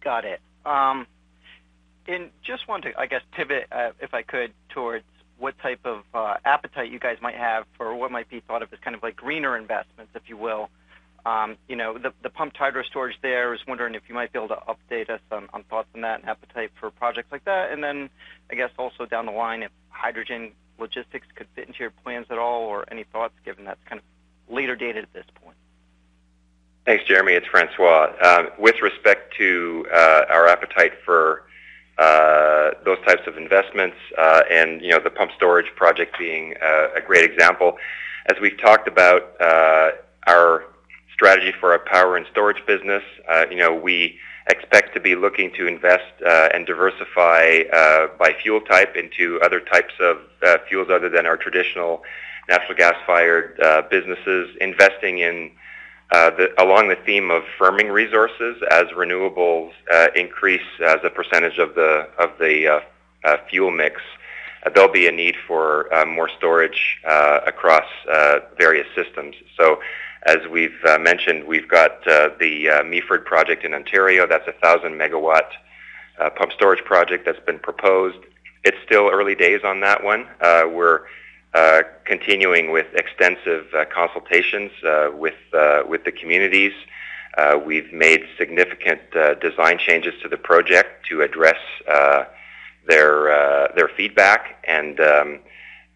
[0.04, 0.40] Got it.
[0.66, 1.08] Um,
[2.08, 5.06] and just want to, I guess, pivot, uh, if I could, towards
[5.38, 8.72] what type of uh, appetite you guys might have for what might be thought of
[8.72, 10.70] as kind of like greener investments, if you will.
[11.26, 14.38] Um, you know, the, pumped hydro storage there, I was wondering if you might be
[14.38, 17.72] able to update us on, thoughts on that and appetite for projects like that.
[17.72, 18.10] And then
[18.52, 22.38] I guess also down the line, if hydrogen logistics could fit into your plans at
[22.38, 25.56] all or any thoughts given that's kind of later dated at this point.
[26.86, 27.34] Thanks, Jeremy.
[27.34, 28.14] It's Francois.
[28.22, 31.44] Uh, with respect to uh, our appetite for
[31.98, 37.02] uh, those types of investments, uh, and you know the pump storage project being a
[37.04, 37.78] great example,
[38.28, 39.34] as we've talked about
[40.28, 40.66] our
[41.16, 43.04] strategy for our power and storage business,
[43.50, 46.14] you know we expect to be looking to invest
[46.54, 47.64] and diversify
[48.20, 50.18] by fuel type into other types of
[50.68, 52.04] fuels other than our traditional
[52.48, 53.58] natural gas-fired
[53.90, 55.52] businesses, investing in
[56.12, 61.74] uh, along the theme of firming resources as renewables uh, increase as a percentage of
[61.76, 62.80] the of the uh,
[63.24, 64.02] uh fuel mix,
[64.66, 67.88] uh, there'll be a need for more storage across
[68.58, 69.36] various systems.
[69.58, 69.80] So,
[70.26, 74.28] as we've mentioned, we've got the Meaford project in Ontario.
[74.28, 75.50] That's a thousand megawatt
[76.36, 78.20] pump storage project that's been proposed.
[78.64, 80.28] It's still early days on that one.
[80.42, 81.02] we're
[81.56, 86.74] uh, continuing with extensive uh, consultations uh, with uh, with the communities.
[87.38, 89.00] Uh, we've made significant
[89.40, 91.56] design changes to the project to address
[92.86, 95.40] their their feedback, and um,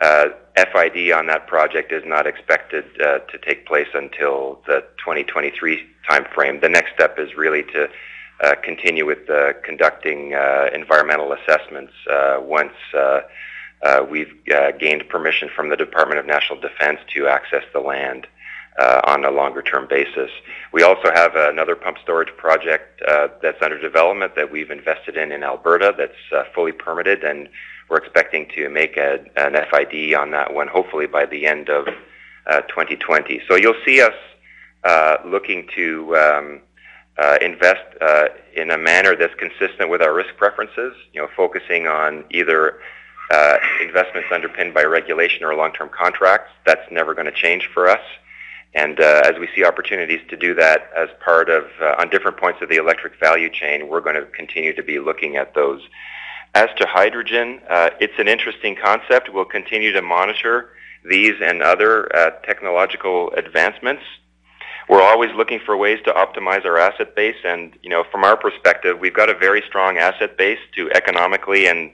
[0.02, 6.62] FID on that project is not expected to take place until the 2023 timeframe.
[6.62, 7.89] The next step is really to
[8.64, 9.20] continue with
[9.64, 10.32] conducting
[10.74, 11.93] environmental assessments
[12.39, 12.74] once
[13.82, 18.28] uh, we've uh, gained permission from the Department of National Defense to access the land
[18.78, 20.30] uh, on a longer-term basis.
[20.74, 25.32] We also have another pump storage project uh, that's under development that we've invested in
[25.32, 27.47] in Alberta that's uh, fully permitted, and
[27.89, 31.85] we're expecting to make a, an FID on that one hopefully by the end of
[32.67, 33.39] 2020.
[33.39, 34.13] Uh, so you'll see us
[35.25, 36.61] looking to um,
[37.41, 37.83] invest
[38.55, 42.79] in a manner that's consistent with our risk preferences, you know, focusing on either
[43.31, 46.51] uh, investments underpinned by regulation or long-term contracts.
[46.65, 48.01] That's never going to change for us.
[48.73, 52.37] And uh, as we see opportunities to do that as part of, uh, on different
[52.37, 55.81] points of the electric value chain, we're going to continue to be looking at those.
[56.56, 59.32] As to hydrogen, uh, it's an interesting concept.
[59.32, 60.72] We'll continue to monitor
[61.06, 64.04] these and other uh, technological advancements.
[64.89, 68.36] We're always looking for ways to optimize our asset base, and you know, from our
[68.36, 71.91] perspective, we've got a very strong asset base to economically and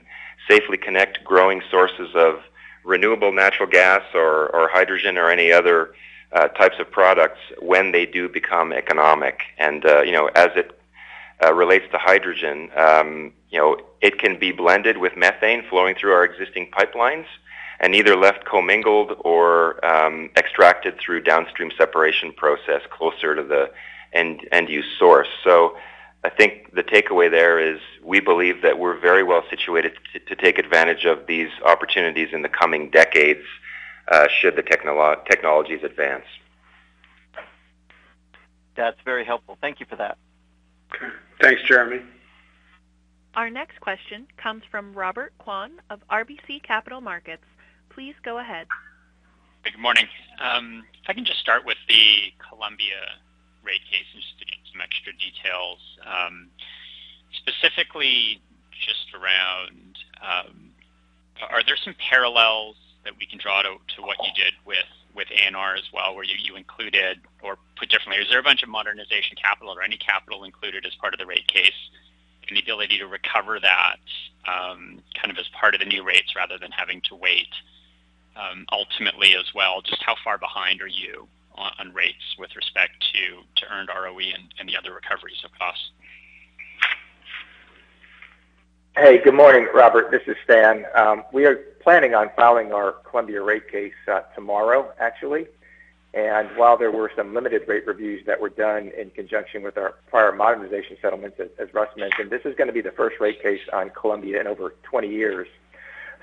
[0.48, 2.40] safely connect growing sources of
[2.84, 5.92] renewable natural gas or, or hydrogen or any other
[6.32, 9.40] uh, types of products when they do become economic.
[9.58, 10.80] And uh, you know, as it
[11.44, 13.76] uh, relates to hydrogen, um, you know,
[14.06, 17.26] it can be blended with methane flowing through our existing pipelines,
[17.80, 23.68] and either left commingled or um, extracted through downstream separation process closer to the
[24.12, 25.28] end end use source.
[25.42, 25.76] So
[26.22, 30.34] I think the takeaway there is we believe that we're very well situated to, to
[30.36, 33.46] take advantage of these opportunities in the coming decades
[34.12, 36.26] uh, should the technolo- technologies advance.
[38.76, 39.58] That's very helpful.
[39.60, 40.16] Thank you for that.
[40.94, 41.12] Okay.
[41.40, 42.02] Thanks, Jeremy.
[43.36, 47.44] Our next question comes from Robert Kwan of RBC Capital Markets.
[47.90, 48.66] Please go ahead.
[49.62, 50.06] Good morning.
[50.40, 53.20] Um, if I can just start with the Columbia
[53.62, 55.78] rate case and just to get some extra details.
[56.00, 56.48] Um,
[57.36, 58.40] specifically,
[58.72, 60.70] just around, um,
[61.50, 65.84] are there some parallels that we can draw to, what you did with ANR as
[65.92, 69.82] well, where you included, or put differently, is there a bunch of modernization capital or
[69.82, 71.76] any capital included as part of the rate case,
[72.48, 73.98] and the ability to recover that
[74.46, 77.48] um, kind of as part of the new rates rather than having to wait
[78.36, 79.82] um, ultimately as well?
[79.82, 84.18] Just how far behind are you on, on rates with respect to, to earned ROE
[84.18, 85.90] and, and the other recoveries of costs?
[88.96, 90.10] Hey, good morning, Robert.
[90.10, 90.86] This is Stan.
[90.94, 95.48] Um, we are planning on filing our Columbia rate case uh, tomorrow, actually.
[96.16, 99.96] And while there were some limited rate reviews that were done in conjunction with our
[100.08, 103.42] prior modernization settlements, as, as Russ mentioned, this is going to be the first rate
[103.42, 105.46] case on Columbia in over 20 years.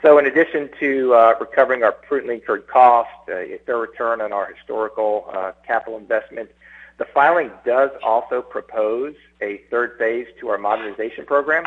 [0.02, 4.34] So in addition to uh, recovering our prudently incurred cost, uh, a fair return on
[4.34, 6.50] our historical uh, capital investment,
[6.98, 11.66] The filing does also propose a third phase to our modernization program,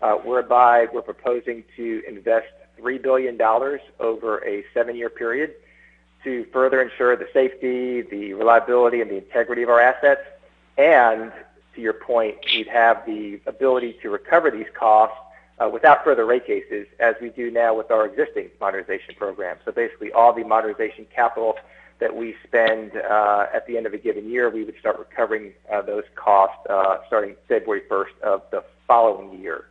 [0.00, 2.48] uh, whereby we're proposing to invest
[2.80, 3.38] $3 billion
[4.00, 5.54] over a seven-year period
[6.26, 10.22] to further ensure the safety, the reliability, and the integrity of our assets.
[10.76, 11.32] And
[11.76, 15.16] to your point, we'd have the ability to recover these costs
[15.60, 19.56] uh, without further rate cases, as we do now with our existing modernization program.
[19.64, 21.56] So basically, all the modernization capital
[22.00, 25.52] that we spend uh, at the end of a given year, we would start recovering
[25.72, 29.66] uh, those costs uh, starting February 1st of the following year.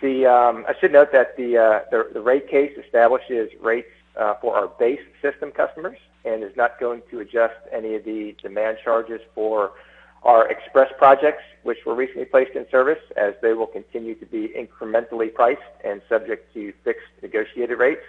[0.00, 4.34] The, um, I should note that the, uh, the, the rate case establishes rates uh,
[4.40, 8.78] for our base system customers and is not going to adjust any of the demand
[8.82, 9.72] charges for
[10.22, 14.48] our express projects, which were recently placed in service, as they will continue to be
[14.48, 18.00] incrementally priced and subject to fixed negotiated rates.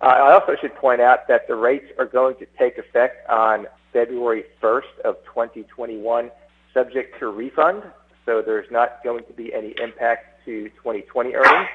[0.00, 3.66] Uh, I also should point out that the rates are going to take effect on
[3.92, 6.30] February 1st of 2021,
[6.72, 7.82] subject to refund.
[8.24, 11.68] So there's not going to be any impact to 2020 earnings.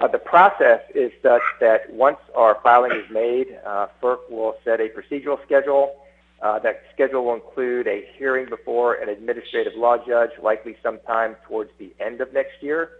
[0.00, 4.80] Uh, the process is such that once our filing is made, uh, FERC will set
[4.80, 5.94] a procedural schedule.
[6.40, 11.70] Uh, that schedule will include a hearing before an administrative law judge, likely sometime towards
[11.78, 12.92] the end of next year.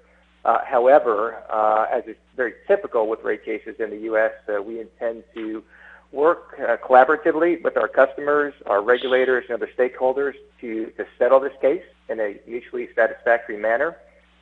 [0.45, 4.79] Uh, however, uh, as is very typical with rate cases in the U.S., uh, we
[4.79, 5.65] intend to
[6.13, 11.85] work collaboratively with our customers, our regulators, and other stakeholders to, to settle this case
[12.11, 13.97] in a mutually satisfactory manner.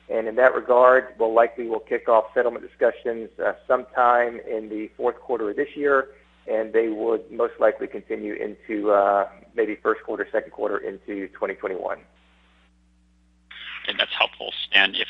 [0.09, 4.89] And in that regard, we'll likely will kick off settlement discussions uh, sometime in the
[4.97, 6.09] fourth quarter of this year,
[6.47, 11.99] and they would most likely continue into uh, maybe first quarter, second quarter into 2021.
[13.87, 14.95] And that's helpful, Stan.
[14.95, 15.07] If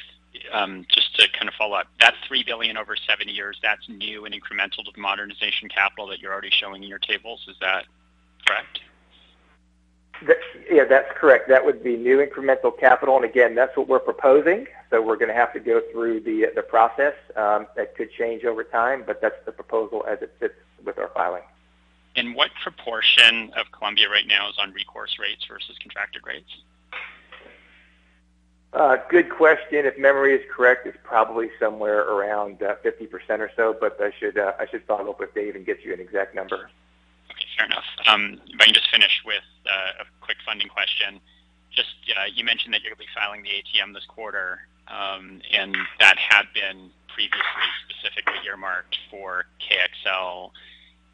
[0.54, 4.26] um, just to kind of follow up, that three billion over seven years, that's new
[4.26, 7.46] and incremental to the modernization capital that you're already showing in your tables.
[7.48, 7.86] Is that
[8.46, 8.82] correct?
[10.28, 10.38] That,
[10.70, 11.48] yeah, that's correct.
[11.48, 14.68] That would be new incremental capital, and again, that's what we're proposing.
[14.90, 17.14] So we're going to have to go through the the process.
[17.36, 21.10] Um, that could change over time, but that's the proposal as it sits with our
[21.14, 21.44] filing.
[22.16, 26.50] And what proportion of Columbia right now is on recourse rates versus contracted rates?
[28.74, 29.86] Uh, good question.
[29.86, 34.38] If memory is correct, it's probably somewhere around uh, 50% or so, but I should
[34.38, 36.70] uh, I should follow up with Dave and get you an exact number.
[37.60, 37.84] Fair enough.
[38.08, 41.20] Um, if I can just finish with uh, a quick funding question.
[41.76, 45.42] Just uh, you mentioned that you're going to be filing the ATM this quarter, um,
[45.52, 50.52] and that had been previously specifically earmarked for KXL.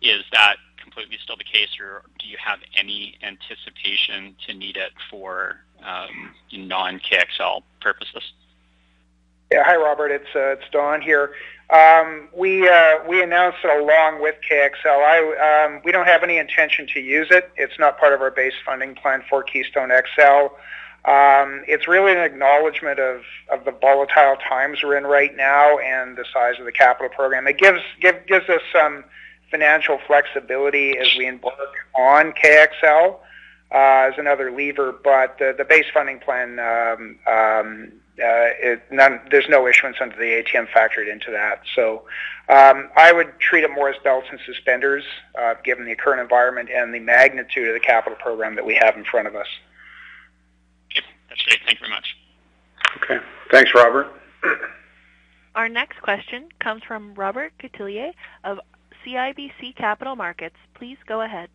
[0.03, 4.93] Is that completely still the case, or do you have any anticipation to need it
[5.09, 8.21] for um, non-KXL purposes?
[9.51, 11.31] Yeah, hi Robert, it's uh, it's Don here.
[11.69, 14.75] Um, we uh, we announced it along with KXL.
[14.85, 17.51] I, um, we don't have any intention to use it.
[17.55, 20.55] It's not part of our base funding plan for Keystone XL.
[21.09, 23.21] Um, it's really an acknowledgement of,
[23.51, 27.45] of the volatile times we're in right now and the size of the capital program.
[27.45, 29.03] It gives give, gives us some
[29.51, 31.53] financial flexibility as we embark
[31.95, 33.19] on KXL
[33.71, 37.91] uh, as another lever, but the, the base funding plan, um, um,
[38.23, 41.61] uh, none, there's no issuance under the ATM factored into that.
[41.75, 42.05] So
[42.49, 45.03] um, I would treat it more as belts and suspenders,
[45.39, 48.95] uh, given the current environment and the magnitude of the capital program that we have
[48.95, 49.47] in front of us.
[50.91, 51.59] Okay, that's great.
[51.65, 52.15] Thank you very much.
[53.03, 53.19] Okay.
[53.51, 54.07] Thanks, Robert.
[55.55, 58.11] Our next question comes from Robert Catellier
[58.43, 58.59] of
[59.05, 60.55] CIBC Capital Markets.
[60.73, 61.49] Please go ahead.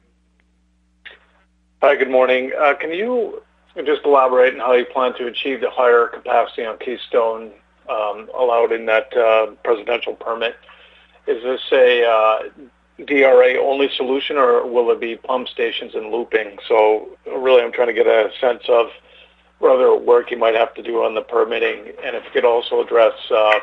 [1.82, 2.52] Hi, good morning.
[2.58, 3.42] Uh, can you
[3.76, 7.52] just elaborate on how you plan to achieve the higher capacity on Keystone
[7.88, 10.56] um, allowed in that uh, presidential permit?
[11.26, 12.38] Is this a uh,
[13.04, 16.58] DRA-only solution, or will it be pump stations and looping?
[16.68, 18.88] So really, I'm trying to get a sense of
[19.58, 22.44] what other work you might have to do on the permitting, and if you could
[22.44, 23.14] also address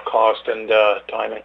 [0.05, 0.69] cost and
[1.09, 1.43] timing.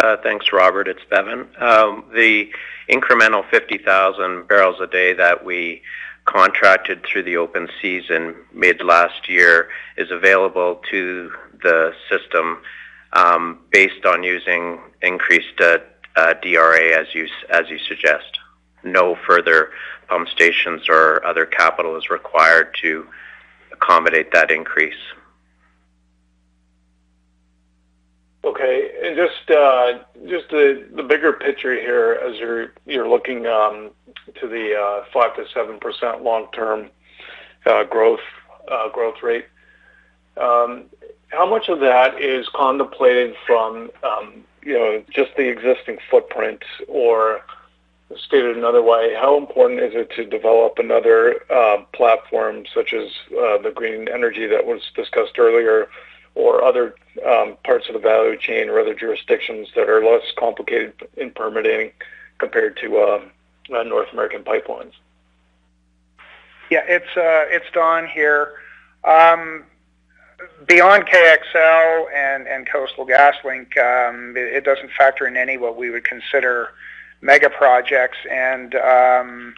[0.00, 0.88] Uh, thanks, Robert.
[0.88, 1.46] It's Bevin.
[1.60, 2.50] Um, the
[2.90, 5.82] incremental 50,000 barrels a day that we
[6.32, 11.30] contracted through the open season mid last year is available to
[11.62, 12.62] the system
[13.12, 15.78] um, based on using increased uh,
[16.16, 18.38] uh, DRA as you as you suggest.
[18.84, 19.70] No further
[20.08, 23.06] pump stations or other capital is required to
[23.72, 25.02] accommodate that increase.
[28.44, 28.90] Okay.
[29.04, 33.90] and Just uh, just the the bigger picture here as you're you're looking um,
[34.40, 36.90] to the 5%-7% uh, long-term
[37.66, 38.20] uh, growth
[38.92, 39.46] growth rate.
[40.36, 40.84] Um,
[41.28, 47.42] how much of that is contemplated from um, you know just the existing footprint or
[48.16, 53.58] stated another way, how important is it to develop another uh, platform such as uh,
[53.58, 55.88] the green energy that was discussed earlier,
[56.34, 56.94] or other
[57.26, 61.92] um, parts of the value chain or other jurisdictions that are less complicated in permitting
[62.38, 63.22] compared to uh,
[63.74, 64.92] uh North American pipelines?
[66.70, 68.54] Yeah, it's uh, it's Don here.
[69.04, 69.64] Um,
[70.66, 75.90] beyond KXL and, and Coastal GasLink, um, it, it, doesn't factor in any what we
[75.90, 76.70] would consider
[77.20, 78.18] mega projects.
[78.30, 79.54] And um,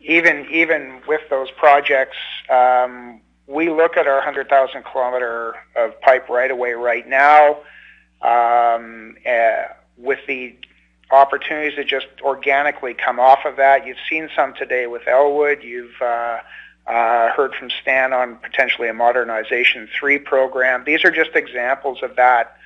[0.00, 2.16] even even with those projects,
[2.48, 7.58] um, we look at our 100,000 kilometer of pipe right away right now
[8.22, 9.62] um, uh,
[9.96, 10.56] with the
[11.10, 13.86] opportunities that just organically come off of that.
[13.86, 15.62] You've seen some today with Elwood.
[15.62, 16.38] You've uh,
[16.86, 20.82] uh, heard from Stan on potentially a modernization three program.
[20.84, 22.56] These are just examples of that.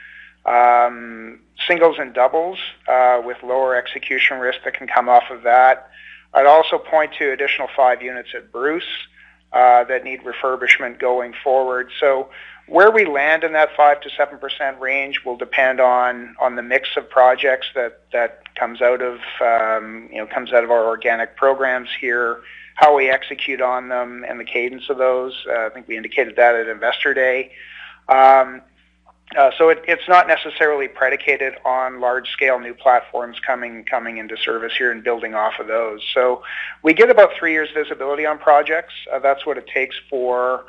[0.47, 2.59] Um, singles and doubles
[2.89, 5.91] uh, with lower execution risk that can come off of that.
[6.33, 8.85] I'd also point to additional five units at Bruce
[9.53, 11.91] uh, that need refurbishment going forward.
[11.99, 12.31] So
[12.67, 16.63] where we land in that five to seven percent range will depend on on the
[16.63, 20.87] mix of projects that that comes out of um, you know comes out of our
[20.87, 22.41] organic programs here,
[22.77, 25.45] how we execute on them, and the cadence of those.
[25.49, 27.53] Uh, I think we indicated that at Investor Day.
[28.09, 28.63] Um,
[29.37, 34.73] uh, so it, it's not necessarily predicated on large-scale new platforms coming coming into service
[34.77, 36.03] here and building off of those.
[36.15, 36.43] So
[36.83, 38.93] we get about three years visibility on projects.
[39.13, 40.65] Uh, that's what it takes for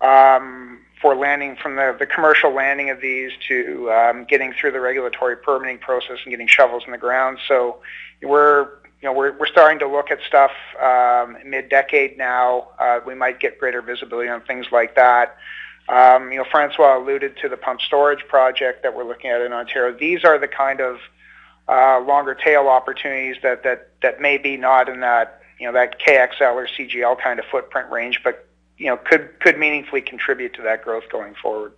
[0.00, 4.80] um, for landing from the, the commercial landing of these to um, getting through the
[4.80, 7.38] regulatory permitting process and getting shovels in the ground.
[7.46, 7.76] So
[8.22, 8.70] we're
[9.02, 10.52] you know we're we're starting to look at stuff
[10.82, 12.68] um, mid-decade now.
[12.78, 15.36] Uh, we might get greater visibility on things like that.
[15.88, 19.52] Um, you know, Francois alluded to the pump storage project that we're looking at in
[19.52, 19.96] Ontario.
[19.98, 20.98] These are the kind of
[21.66, 25.98] uh, longer tail opportunities that, that, that may be not in that, you know, that
[26.00, 30.62] KXL or CGL kind of footprint range, but, you know, could, could meaningfully contribute to
[30.62, 31.72] that growth going forward.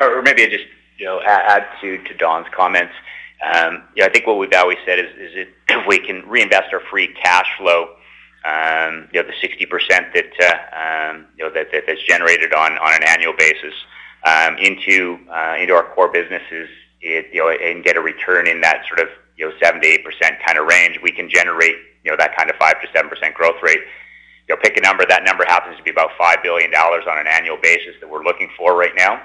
[0.00, 0.64] Or maybe I just,
[0.98, 2.94] you know, add to, to Don's comments.
[3.44, 6.72] Um, yeah, I think what we've always said is, is it, if we can reinvest
[6.72, 7.96] our free cash flow
[8.46, 9.66] um, you know, the 60%
[10.14, 13.74] that, uh, um, you know, that, that, that's generated on, on an annual basis
[14.24, 16.68] um, into, uh, into our core businesses,
[17.00, 19.86] it, you know, and get a return in that sort of, you know, 7 to
[19.86, 21.74] 8% kind of range, we can generate,
[22.04, 23.80] you know, that kind of 5 to 7% growth rate.
[24.48, 27.26] You know, pick a number, that number happens to be about $5 billion on an
[27.26, 29.20] annual basis that we're looking for right now.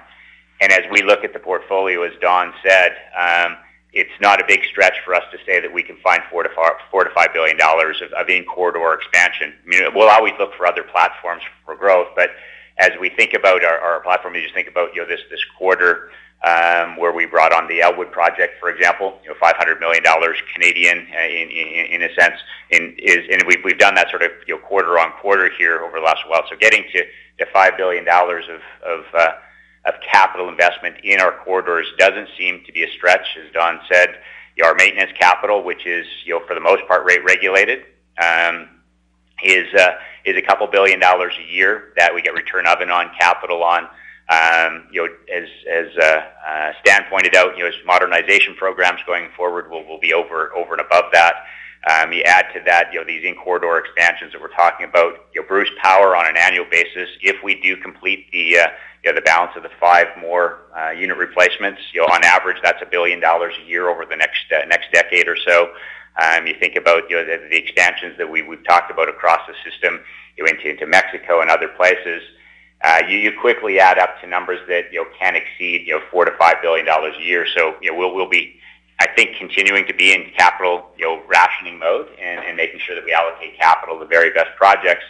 [0.62, 3.58] And as we look at the portfolio, as Don said, um,
[3.94, 6.50] it's not a big stretch for us to say that we can find four to
[6.56, 9.54] five, four to five billion dollars of, of in corridor expansion.
[9.66, 12.30] I mean, we'll always look for other platforms for growth, but
[12.78, 15.44] as we think about our, our platform, you just think about you know this this
[15.58, 16.10] quarter
[16.44, 20.04] um, where we brought on the Elwood project, for example, you know, five hundred million
[20.04, 22.36] dollars Canadian uh, in, in in a sense,
[22.72, 25.82] in is and we've we've done that sort of you know quarter on quarter here
[25.82, 26.44] over the last while.
[26.50, 27.04] So getting to
[27.40, 29.32] to five billion dollars of of uh,
[29.86, 33.26] of capital investment in our corridors doesn't seem to be a stretch.
[33.44, 34.20] As Don said,
[34.64, 37.84] our maintenance capital, which is, you know, for the most part, rate regulated,
[38.22, 38.70] um,
[39.44, 39.94] is uh,
[40.26, 43.64] is a couple billion dollars a year that we get return of and on capital
[43.64, 43.88] on.
[44.30, 49.02] Um, you know, as as uh, uh, Stan pointed out, you know, as modernization programs
[49.08, 51.46] going forward will will be over over and above that.
[51.90, 55.42] Um, you add to that, you know, these in-corridor expansions that we're talking about, you
[55.42, 58.68] know, Bruce Power on an annual basis, if we do complete the uh,
[59.04, 61.82] you know, the balance of the five more uh, unit replacements.
[61.94, 64.92] You know, on average, that's a billion dollars a year over the next uh, next
[64.92, 65.72] decade or so.
[66.22, 69.40] Um, you think about you know the, the expansions that we we've talked about across
[69.48, 70.02] the system,
[70.38, 72.22] you know, into into Mexico and other places.
[72.84, 76.02] Uh, you, you quickly add up to numbers that you know can exceed you know
[76.12, 77.48] four to five billion dollars a year.
[77.56, 78.60] So you know we'll we'll be
[79.02, 83.04] I think continuing to be in capital you know rationing mode and, making sure that
[83.04, 85.04] we allocate capital to the very best projects.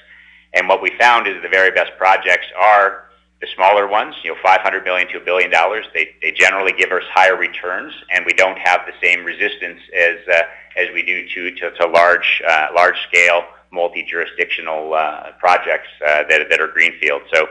[0.54, 3.10] And what we found is the very best projects are
[3.42, 7.04] the smaller ones, you know, 500 million to a billion dollars, they, generally give us
[7.12, 10.44] higher returns, and we don't have the same resistance as uh,
[10.78, 16.62] as we do to to, large uh, large scale multi jurisdictional uh, projects that that
[16.62, 17.24] are greenfield.
[17.34, 17.50] So.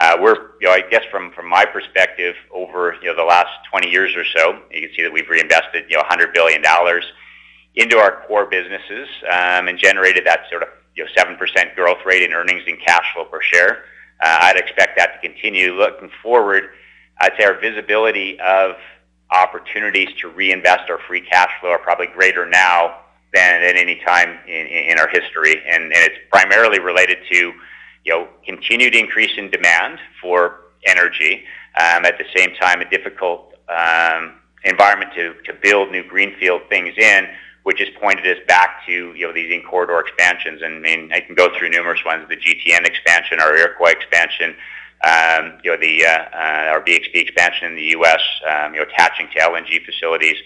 [0.00, 3.50] Uh, we're, you know, I guess from, from my perspective, over you know the last
[3.70, 7.04] 20 years or so, you can see that we've reinvested you know 100 billion dollars
[7.74, 11.98] into our core businesses um, and generated that sort of you know seven percent growth
[12.06, 13.84] rate in earnings and cash flow per share.
[14.22, 15.74] Uh, I'd expect that to continue.
[15.74, 16.70] Looking forward,
[17.20, 18.76] I'd say our visibility of
[19.30, 23.00] opportunities to reinvest our free cash flow are probably greater now
[23.32, 27.52] than at any time in, our history, and it's primarily related to
[28.04, 31.44] you know continued increase in demand for energy.
[31.76, 34.34] Um, at the same time, a difficult um,
[34.64, 37.28] environment to, to build new greenfield things in,
[37.62, 40.62] which has pointed us back to you know these in corridor expansions.
[40.62, 44.56] And I mean, I can go through numerous ones: the GTN expansion, our Iroquois expansion,
[45.04, 48.20] um, you know the uh, uh, our BXP expansion in the U.S.
[48.48, 50.36] Um, you know, attaching to LNG facilities.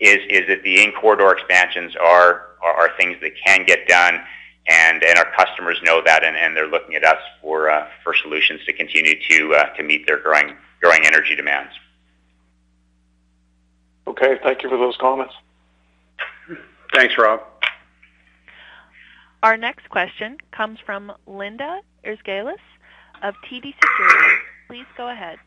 [0.00, 4.20] Is is that the in corridor expansions are, are are things that can get done
[4.68, 8.14] and and our customers know that, and, and they're looking at us for uh, for
[8.14, 11.72] solutions to continue to uh, to meet their growing growing energy demands.
[14.06, 15.34] Okay, thank you for those comments.
[16.92, 17.40] Thanks, Rob.
[19.42, 22.54] Our next question comes from Linda Ezergailis
[23.22, 24.38] of TD Securities.
[24.68, 25.38] Please go ahead.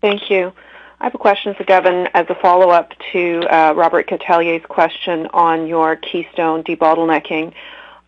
[0.00, 0.52] Thank you.
[1.04, 5.66] I have a question for Devon as a follow-up to uh, Robert Catellier's question on
[5.66, 7.52] your Keystone debottlenecking.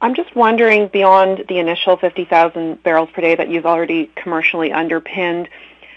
[0.01, 5.51] I'm just wondering, beyond the initial 50,000 barrels per day that you've already commercially underpinned,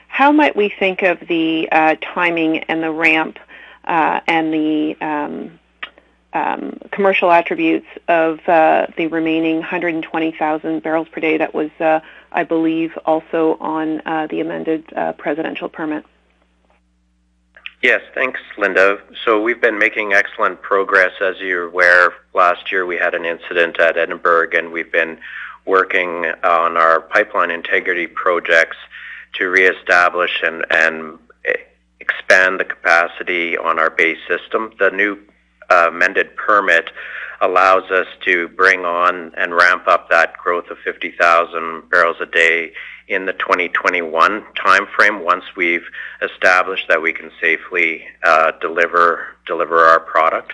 [0.10, 3.40] how might we think of the uh, timing and the ramp
[3.86, 5.60] uh, and the um,
[6.34, 12.44] um, commercial attributes of uh, the remaining 120,000 barrels per day that was, uh, I
[12.44, 16.04] believe, also on uh, the amended uh, presidential permit?
[17.82, 19.00] Yes, thanks, Linda.
[19.24, 21.14] So we've been making excellent progress.
[21.22, 25.18] As you're aware, last year we had an incident at Edinburg, and we've been
[25.66, 28.76] working on our pipeline integrity projects
[29.36, 31.20] to reestablish and, and
[32.02, 34.74] expand the capacity on our base system.
[34.78, 35.18] The new
[35.70, 36.90] uh, amended permit
[37.40, 42.74] allows us to bring on and ramp up that growth of 50,000 barrels a day
[43.10, 45.86] in the 2021 timeframe once we've
[46.22, 50.54] established that we can safely uh, deliver our product.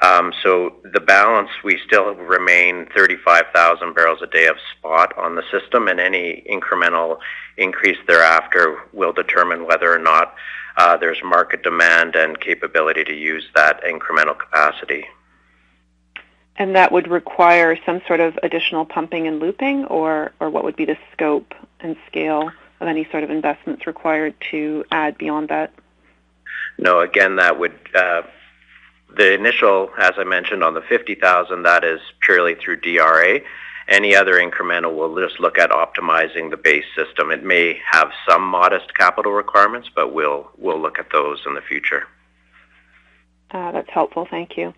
[0.00, 5.42] Um, so the balance, we still remain 35,000 barrels a day of spot on the
[5.50, 7.18] system, and any incremental
[7.56, 10.34] increase thereafter will determine whether or not
[10.76, 15.04] uh, there's market demand and capability to use that incremental capacity.
[16.58, 20.76] And that would require some sort of additional pumping and looping, or, or what would
[20.76, 22.50] be the scope and scale
[22.80, 25.72] of any sort of investments required to add beyond that?
[26.76, 28.22] No, again, that would uh,
[29.16, 33.40] the initial, as I mentioned, on the 50,000, that is purely through DRA.
[33.88, 37.30] Any other incremental, we'll just look at optimizing the base system.
[37.30, 41.62] It may have some modest capital requirements, but we'll we'll look at those in the
[41.62, 42.06] future.
[43.50, 44.26] Uh, that's helpful.
[44.30, 44.74] Thank you.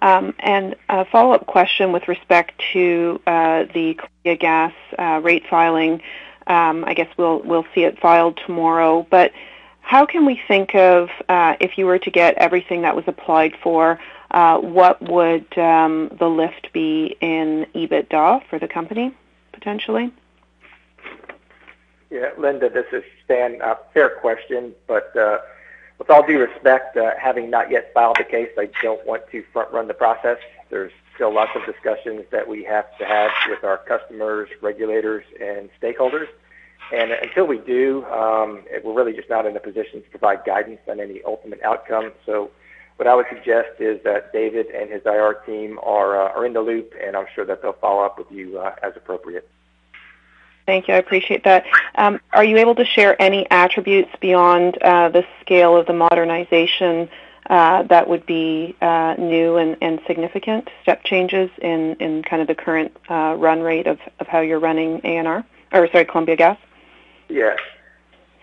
[0.00, 6.02] Um, and a follow-up question with respect to uh, the Columbia Gas uh, rate filing.
[6.46, 9.06] Um, I guess we'll we'll see it filed tomorrow.
[9.10, 9.32] But
[9.80, 13.54] how can we think of uh, if you were to get everything that was applied
[13.62, 13.98] for?
[14.30, 19.14] Uh, what would um, the lift be in EBITDA for the company
[19.52, 20.12] potentially?
[22.10, 23.60] Yeah, Linda, this is Stan.
[23.92, 25.38] Fair question, but uh,
[25.98, 29.42] with all due respect, uh, having not yet filed the case, I don't want to
[29.52, 30.38] front run the process.
[30.70, 35.68] There's still lots of discussions that we have to have with our customers, regulators, and
[35.82, 36.28] stakeholders.
[36.92, 40.80] And until we do, um, we're really just not in a position to provide guidance
[40.88, 42.12] on any ultimate outcome.
[42.24, 42.50] So
[42.96, 46.52] what I would suggest is that David and his IR team are, uh, are in
[46.52, 49.48] the loop, and I'm sure that they'll follow up with you uh, as appropriate.
[50.68, 50.92] Thank you.
[50.92, 51.64] I appreciate that.
[51.94, 57.08] Um, are you able to share any attributes beyond uh, the scale of the modernization
[57.48, 62.48] uh, that would be uh, new and, and, significant step changes in, in kind of
[62.48, 65.42] the current uh, run rate of, of how you're running ANR,
[65.72, 66.58] or sorry, Columbia Gas?
[67.30, 67.58] Yes.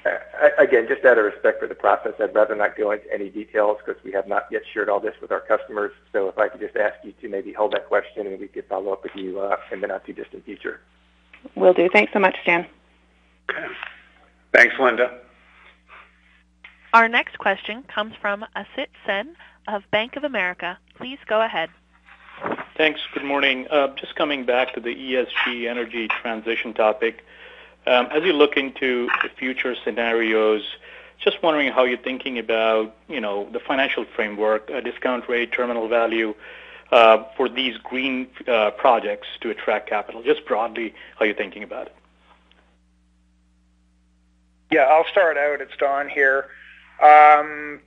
[0.03, 0.17] Uh,
[0.57, 3.77] again, just out of respect for the process, I'd rather not go into any details
[3.85, 5.91] because we have not yet shared all this with our customers.
[6.11, 8.65] So if I could just ask you to maybe hold that question and we could
[8.65, 10.79] follow up with you uh, in the not too distant future.
[11.55, 11.89] Will do.
[11.91, 12.65] Thanks so much, Stan.
[13.49, 13.67] Okay.
[14.53, 15.19] Thanks, Linda.
[16.93, 19.35] Our next question comes from Asit Sen
[19.67, 20.77] of Bank of America.
[20.95, 21.69] Please go ahead.
[22.77, 23.01] Thanks.
[23.13, 23.67] Good morning.
[23.69, 27.23] Uh, just coming back to the ESG energy transition topic.
[27.87, 30.63] Um, as you look into the future scenarios,
[31.19, 36.33] just wondering how you're thinking about, you know, the financial framework, discount rate, terminal value,
[36.91, 40.23] uh, for these green uh, projects to attract capital?
[40.23, 41.95] Just broadly, how are you thinking about it?
[44.71, 45.61] Yeah, I'll start out.
[45.61, 46.49] It's Don here.
[47.01, 47.81] Um,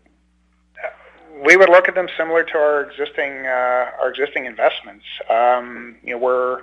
[1.45, 5.05] we would look at them similar to our existing uh, our existing investments.
[5.29, 6.63] Um, you know, we're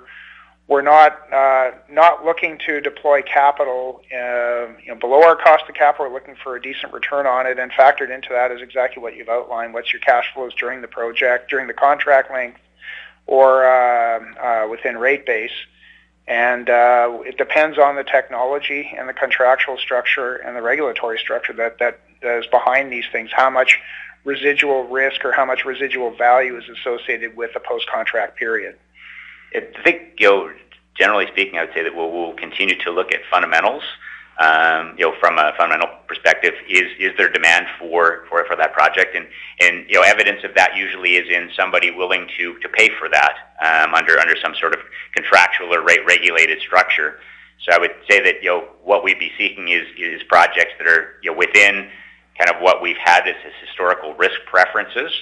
[0.68, 5.74] we're not uh, not looking to deploy capital uh, you know, below our cost of
[5.76, 6.06] capital.
[6.06, 9.14] We're looking for a decent return on it, and factored into that is exactly what
[9.16, 9.74] you've outlined.
[9.74, 12.58] What's your cash flows during the project, during the contract length,
[13.26, 15.52] or uh, uh within rate base?
[16.28, 21.52] And uh, it depends on the technology and the contractual structure and the regulatory structure
[21.52, 23.30] that that is behind these things.
[23.32, 23.78] How much
[24.24, 28.76] residual risk or how much residual value is associated with a post-contract period?
[29.54, 30.52] I think, you know,
[30.98, 33.82] generally speaking, I would say that we'll, we'll continue to look at fundamentals.
[34.38, 38.74] Um, you know, from a fundamental perspective, is is there demand for for for that
[38.74, 39.16] project?
[39.16, 39.26] And
[39.60, 43.08] and you know, evidence of that usually is in somebody willing to to pay for
[43.08, 43.34] that
[43.64, 44.80] um, under under some sort of
[45.14, 47.18] contractual or rate regulated structure.
[47.64, 50.86] So I would say that you know what we'd be seeking is is projects that
[50.86, 51.88] are you know within
[52.38, 53.36] kind of what we've had as
[53.66, 55.12] historical risk preferences.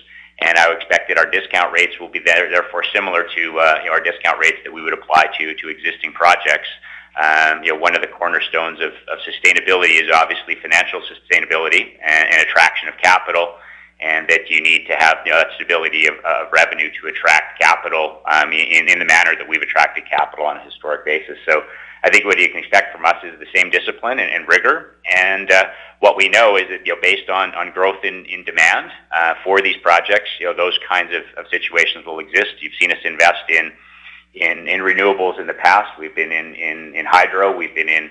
[0.40, 3.78] And I would expect that our discount rates will be there, therefore similar to uh,
[3.82, 6.68] you know, our discount rates that we would apply to to existing projects.
[7.14, 12.34] Um, you know, one of the cornerstones of, of sustainability is obviously financial sustainability and,
[12.34, 13.54] and attraction of capital,
[14.04, 17.58] and that you need to have you know, that stability of, of revenue to attract
[17.58, 21.38] capital um, in, in the manner that we've attracted capital on a historic basis.
[21.48, 21.62] So
[22.04, 24.96] I think what you can expect from us is the same discipline and, and rigor.
[25.10, 25.64] And uh,
[26.00, 29.34] what we know is that you know, based on, on growth in, in demand uh,
[29.42, 32.60] for these projects, you know, those kinds of, of situations will exist.
[32.60, 33.72] You've seen us invest in
[34.34, 35.96] in, in renewables in the past.
[35.96, 38.10] We've been in, in, in hydro, we've been in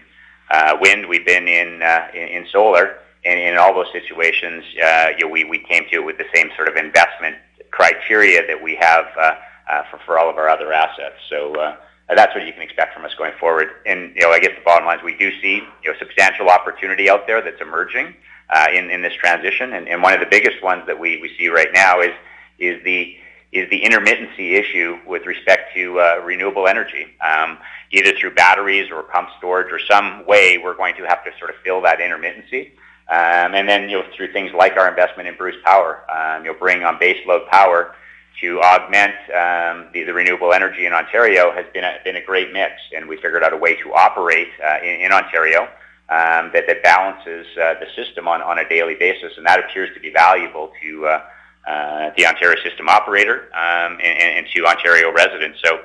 [0.49, 5.09] uh, wind, we've been in, uh, in, in solar, and in all those situations, uh,
[5.17, 7.37] you know, we, we came to it with the same sort of investment
[7.71, 9.35] criteria that we have uh,
[9.69, 11.15] uh, for, for all of our other assets.
[11.29, 11.75] So uh,
[12.15, 13.69] that's what you can expect from us going forward.
[13.85, 16.49] And you know, I guess the bottom line is we do see you know substantial
[16.49, 18.15] opportunity out there that's emerging
[18.49, 19.73] uh, in in this transition.
[19.73, 22.13] And, and one of the biggest ones that we, we see right now is
[22.59, 23.17] is the
[23.51, 27.05] is the intermittency issue with respect to uh, renewable energy.
[27.25, 27.59] Um,
[27.91, 31.51] either through batteries or pump storage or some way, we're going to have to sort
[31.51, 32.71] of fill that intermittency.
[33.09, 36.53] Um, and then, you know, through things like our investment in Bruce Power, um, you'll
[36.55, 37.95] bring on baseload power
[38.41, 42.51] to augment um, the, the renewable energy in Ontario has been a, been a great
[42.51, 45.63] mix, and we figured out a way to operate uh, in, in Ontario
[46.09, 49.93] um, that, that balances uh, the system on, on a daily basis, and that appears
[49.93, 51.21] to be valuable to uh,
[51.67, 55.59] uh, the Ontario system operator um, and, and to Ontario residents.
[55.63, 55.79] So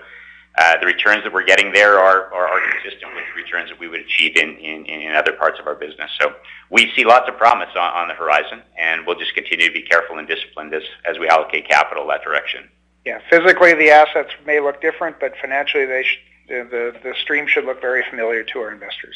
[0.80, 3.88] the returns that we're getting there are, are, are consistent with the returns that we
[3.88, 6.10] would achieve in, in, in other parts of our business.
[6.20, 6.34] So
[6.70, 9.82] we see lots of promise on, on the horizon, and we'll just continue to be
[9.82, 12.68] careful and disciplined as, as we allocate capital that direction.
[13.04, 17.46] Yeah, physically the assets may look different, but financially they sh- the, the, the stream
[17.46, 19.14] should look very familiar to our investors.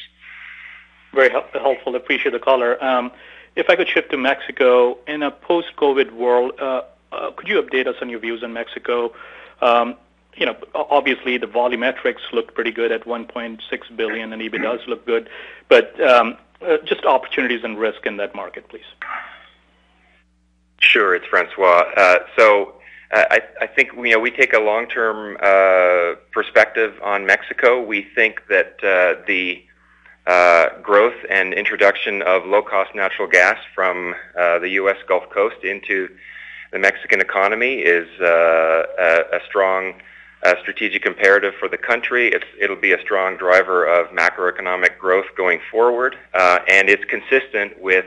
[1.12, 1.94] Very helpful.
[1.94, 2.82] I appreciate the caller.
[2.82, 3.10] Um,
[3.56, 7.86] if I could shift to Mexico, in a post-COVID world, uh, uh, could you update
[7.86, 9.12] us on your views on Mexico?
[10.36, 15.28] You know, obviously the volumetrics look pretty good at 1.6 billion, and EBITDAs look good,
[15.68, 18.84] but um, uh, just opportunities and risk in that market, please.
[20.80, 21.84] Sure, it's Francois.
[21.96, 22.74] Uh, so
[23.12, 27.82] uh, I, I, think you know we take a long-term uh, perspective on Mexico.
[27.82, 29.62] We think that uh, the
[30.26, 34.96] uh, growth and introduction of low-cost natural gas from uh, the U.S.
[35.06, 36.08] Gulf Coast into
[36.72, 39.94] the Mexican economy is uh, a, a, strong
[40.42, 42.28] uh, strategic imperative for the country.
[42.28, 47.80] It's, it'll be a strong driver of macroeconomic growth going forward, uh, and it's consistent
[47.80, 48.06] with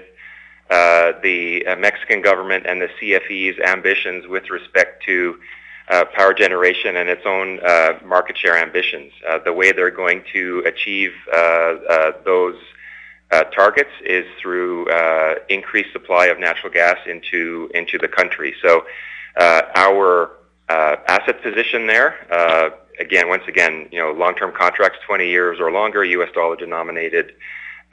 [0.70, 5.38] uh, the Mexican government and the CFE's ambitions with respect to
[5.88, 9.12] uh, power generation and its own uh, market share ambitions.
[9.28, 12.56] Uh, the way they're going to achieve uh, uh, those
[13.32, 14.88] uh, targets is through
[15.50, 18.56] increased supply of natural gas into into the country.
[18.62, 18.86] So
[19.38, 20.32] our
[20.70, 22.16] asset position there,
[23.00, 26.30] again, once again, you know, long-term contracts, 20 years or longer, U.S.
[26.34, 27.34] dollar denominated,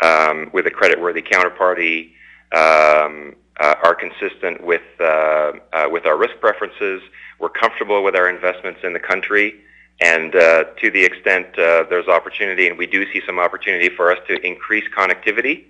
[0.03, 2.13] um, with a credit-worthy counterparty,
[2.53, 7.03] um, are consistent with with our risk preferences.
[7.39, 9.55] We're comfortable with our investments in the country,
[10.01, 14.11] and uh, to the extent uh, there's opportunity, and we do see some opportunity for
[14.11, 15.65] us to increase connectivity.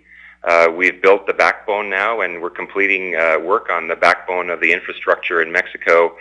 [0.44, 4.60] Uh, we've built the backbone now, and we're completing uh, work on the backbone of
[4.60, 6.16] the infrastructure in Mexico.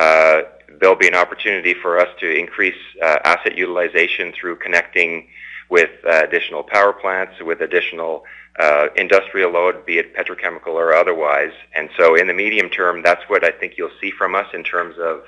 [0.00, 0.42] Uh,
[0.80, 5.28] there'll be an opportunity for us to increase uh, asset utilization through connecting
[5.68, 8.24] with additional power plants, with additional
[8.58, 11.52] uh, industrial load, be it petrochemical or otherwise.
[11.76, 14.64] And so in the medium term, that's what I think you'll see from us in
[14.64, 15.22] terms of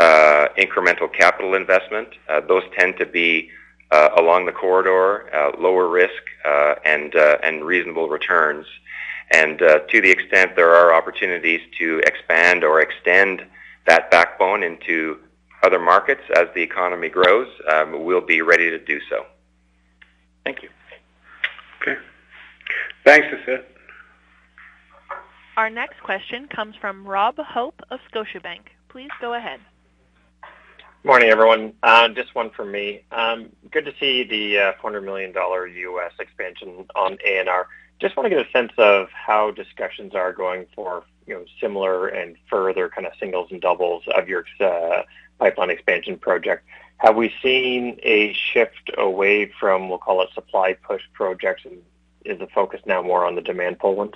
[0.00, 2.08] uh, incremental capital investment.
[2.28, 3.50] Uh, those tend to be
[3.92, 8.66] uh, along the corridor, uh, lower risk, uh, and, uh, and reasonable returns.
[9.30, 13.44] And uh, to the extent there are opportunities to expand or extend
[13.86, 15.18] that backbone into
[15.62, 19.24] other markets as the economy grows, um, we'll be ready to do so.
[20.44, 20.68] Thank you.
[21.80, 22.00] Okay.
[23.04, 23.64] Thanks, Asit.
[25.56, 28.60] Our next question comes from Rob Hope of Scotiabank.
[28.88, 29.60] Please go ahead.
[31.04, 31.74] Morning, everyone.
[31.82, 33.02] Uh, just one from me.
[33.10, 36.12] Um, good to see the uh, $400 million U.S.
[36.20, 37.64] expansion on ANR.
[38.00, 42.08] Just want to get a sense of how discussions are going for you know, similar
[42.08, 44.44] and further kind of singles and doubles of your
[45.38, 46.64] pipeline expansion project.
[46.98, 51.78] Have we seen a shift away from, we'll call it supply push projects, and
[52.24, 54.14] is the focus now more on the demand pull ones?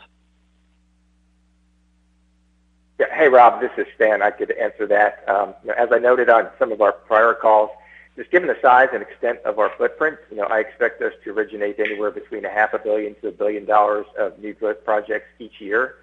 [2.99, 3.07] Yeah.
[3.13, 4.23] Hey, Rob, this is Stan.
[4.23, 5.29] I could answer that.
[5.29, 7.71] Um, as I noted on some of our prior calls,
[8.17, 11.31] just given the size and extent of our footprint, you know, I expect us to
[11.31, 15.27] originate anywhere between a half a billion to a billion dollars of new growth projects
[15.39, 15.97] each year.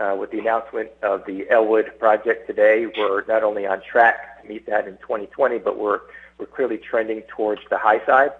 [0.00, 4.48] Uh, with the announcement of the Elwood project today, we're not only on track to
[4.48, 6.00] meet that in 2020, but we're
[6.38, 8.32] we're clearly trending towards the high side.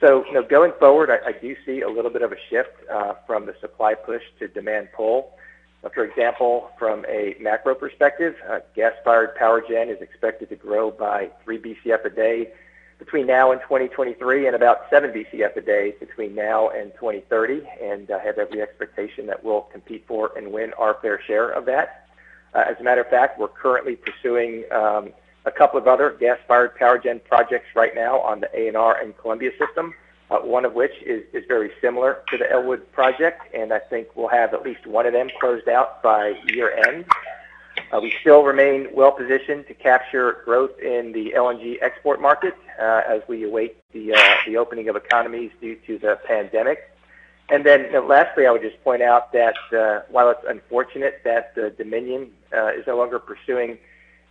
[0.00, 2.70] So, you know, going forward, I, I do see a little bit of a shift
[2.88, 5.32] uh, from the supply push to demand pull.
[5.82, 10.92] Uh, for example, from a macro perspective, uh, gas-fired power gen is expected to grow
[10.92, 12.52] by 3 BCF a day
[12.98, 17.62] between now and 2023 and about 7 BCF a day between now and 2030.
[17.82, 21.66] And I have every expectation that we'll compete for and win our fair share of
[21.66, 22.06] that.
[22.54, 25.10] Uh, as a matter of fact, we're currently pursuing um,
[25.44, 29.50] a couple of other gas-fired power gen projects right now on the ANR and Columbia
[29.58, 29.92] system
[30.30, 34.08] uh, one of which is, is very similar to the Elwood project, and I think
[34.14, 37.04] we'll have at least one of them closed out by year end.
[37.94, 43.02] Uh, we still remain well positioned to capture growth in the LNG export market uh,
[43.06, 46.90] as we await the, uh, the opening of economies due to the pandemic.
[47.50, 49.54] And then lastly, I would just point out that
[50.08, 53.78] while it's unfortunate that the Dominion is no longer pursuing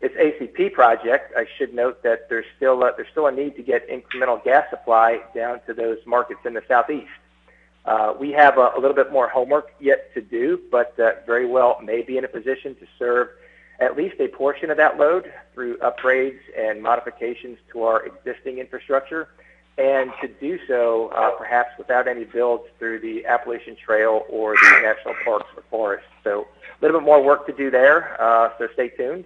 [0.01, 3.63] its ACP project, I should note that there's still a, there's still a need to
[3.63, 7.07] get incremental gas supply down to those markets in the southeast.
[8.19, 12.17] We have a, little bit more homework yet to do, but very well may be
[12.17, 13.29] in a position to serve
[13.79, 19.29] at least a portion of that load through upgrades and modifications to our existing infrastructure,
[19.77, 24.79] and to do so uh, perhaps without any builds through the Appalachian Trail or the
[24.81, 26.07] national parks or forests.
[26.23, 26.47] So
[26.79, 29.25] a little bit more work to do there, uh, so stay tuned.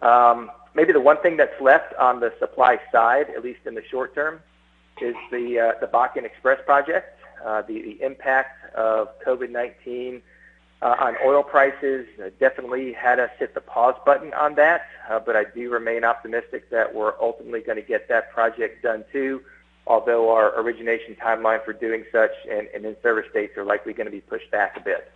[0.00, 3.82] Um, maybe the one thing that's left on the supply side, at least in the
[3.90, 4.40] short term,
[5.00, 7.16] is the uh, the Bakken Express project.
[7.44, 10.20] Uh, the, the impact of COVID-19
[10.82, 15.18] uh, on oil prices uh, definitely had us hit the pause button on that, uh,
[15.18, 19.42] but I do remain optimistic that we're ultimately going to get that project done too,
[19.86, 24.10] although our origination timeline for doing such and, and in-service dates are likely going to
[24.10, 25.12] be pushed back a bit.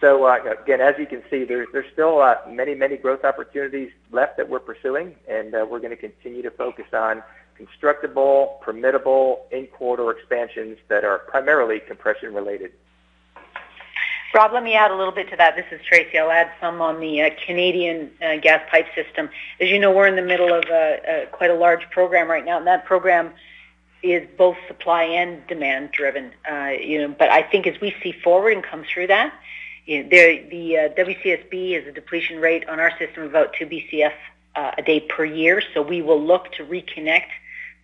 [0.00, 3.90] So uh, again, as you can see, there's there's still uh, many many growth opportunities
[4.12, 7.22] left that we're pursuing, and uh, we're going to continue to focus on
[7.56, 12.72] constructible, permittable, in-corridor expansions that are primarily compression related.
[14.36, 15.56] Rob, let me add a little bit to that.
[15.56, 16.18] This is Tracey.
[16.18, 19.30] I'll add some on the uh, Canadian uh, gas pipe system.
[19.62, 22.44] As you know, we're in the middle of a, a, quite a large program right
[22.44, 23.32] now, and that program
[24.02, 26.32] is both supply and demand driven.
[26.46, 29.32] Uh, you know, but I think as we see forward and come through that,
[29.86, 33.64] you know, the uh, WCSB is a depletion rate on our system of about 2
[33.64, 34.12] BCF
[34.54, 35.62] uh, a day per year.
[35.72, 37.30] So we will look to reconnect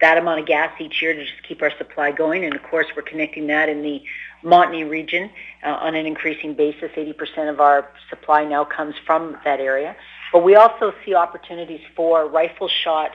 [0.03, 2.44] that amount of gas each year to just keep our supply going.
[2.44, 4.03] And of course, we're connecting that in the
[4.45, 5.30] Montney region
[5.64, 6.90] uh, on an increasing basis.
[6.97, 9.97] 80% of our supply now comes from that area.
[10.32, 13.12] But we also see opportunities for rifle shot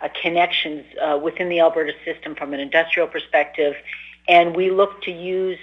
[0.00, 3.74] uh, connections uh, within the Alberta system from an industrial perspective.
[4.28, 5.58] And we look to use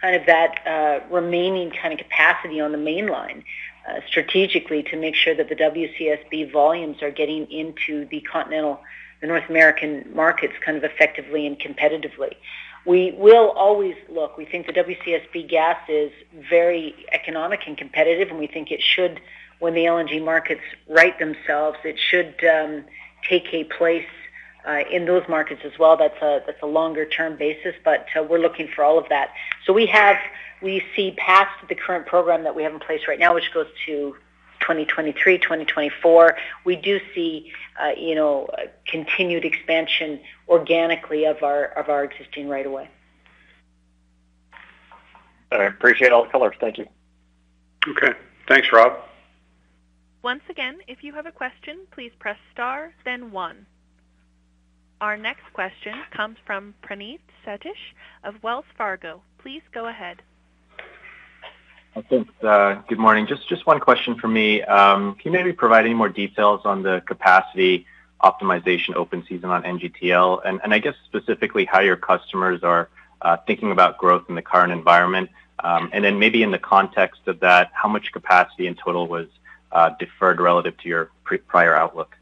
[0.00, 3.44] kind of that uh, remaining kind of capacity on the main line
[3.88, 8.80] uh, strategically to make sure that the WCSB volumes are getting into the continental,
[9.20, 12.34] the North American markets kind of effectively and competitively.
[12.86, 14.38] We will always look.
[14.38, 16.12] We think the WCSB gas is
[16.48, 19.20] very economic and competitive, and we think it should,
[19.58, 22.84] when the LNG markets right themselves, it should um,
[23.28, 24.06] take a place
[24.66, 25.96] uh, in those markets as well.
[25.96, 29.30] That's a that's a longer term basis, but uh, we're looking for all of that.
[29.64, 30.16] So we have
[30.62, 33.68] we see past the current program that we have in place right now, which goes
[33.86, 34.16] to
[34.60, 36.36] 2023, 2024.
[36.64, 38.48] We do see uh, you know
[38.86, 42.88] continued expansion organically of our of our existing right away.
[45.52, 46.56] I appreciate all the colors.
[46.60, 46.86] Thank you.
[47.88, 48.12] Okay.
[48.48, 48.98] Thanks, Rob.
[50.22, 53.66] Once again, if you have a question, please press star, then one.
[55.00, 57.94] Our next question comes from Praneeth Satish
[58.24, 59.22] of Wells Fargo.
[59.38, 60.22] Please go ahead.
[62.02, 62.30] Thanks.
[62.42, 63.26] Uh, good morning.
[63.26, 64.62] Just one question for me.
[64.62, 67.86] Um, can you maybe provide any more details on the capacity
[68.22, 70.42] optimization open season on NGTL?
[70.44, 72.90] And, I guess specifically how your customers are
[73.22, 75.30] uh, thinking about growth in the current environment.
[75.64, 79.28] Um, and then maybe in the context of that, how much capacity in total was
[79.72, 81.10] uh, deferred relative to your
[81.48, 82.14] prior outlook?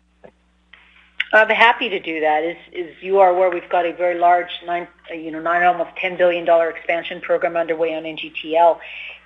[1.32, 2.44] I'm happy to do that.
[2.44, 2.56] As,
[3.00, 6.16] you are aware, we've got a very large nine, uh, you know, nine almost ten
[6.16, 8.78] billion dollar expansion program underway on NGTL,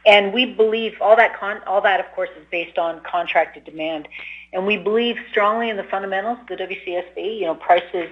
[0.08, 4.08] And we believe all that, con- all that, of course, is based on contracted demand.
[4.54, 7.38] And we believe strongly in the fundamentals of the WCSB.
[7.38, 8.08] You know, prices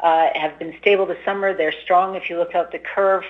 [0.00, 1.56] uh, have been stable this summer.
[1.56, 2.14] They're strong.
[2.14, 3.24] If you look out the curve,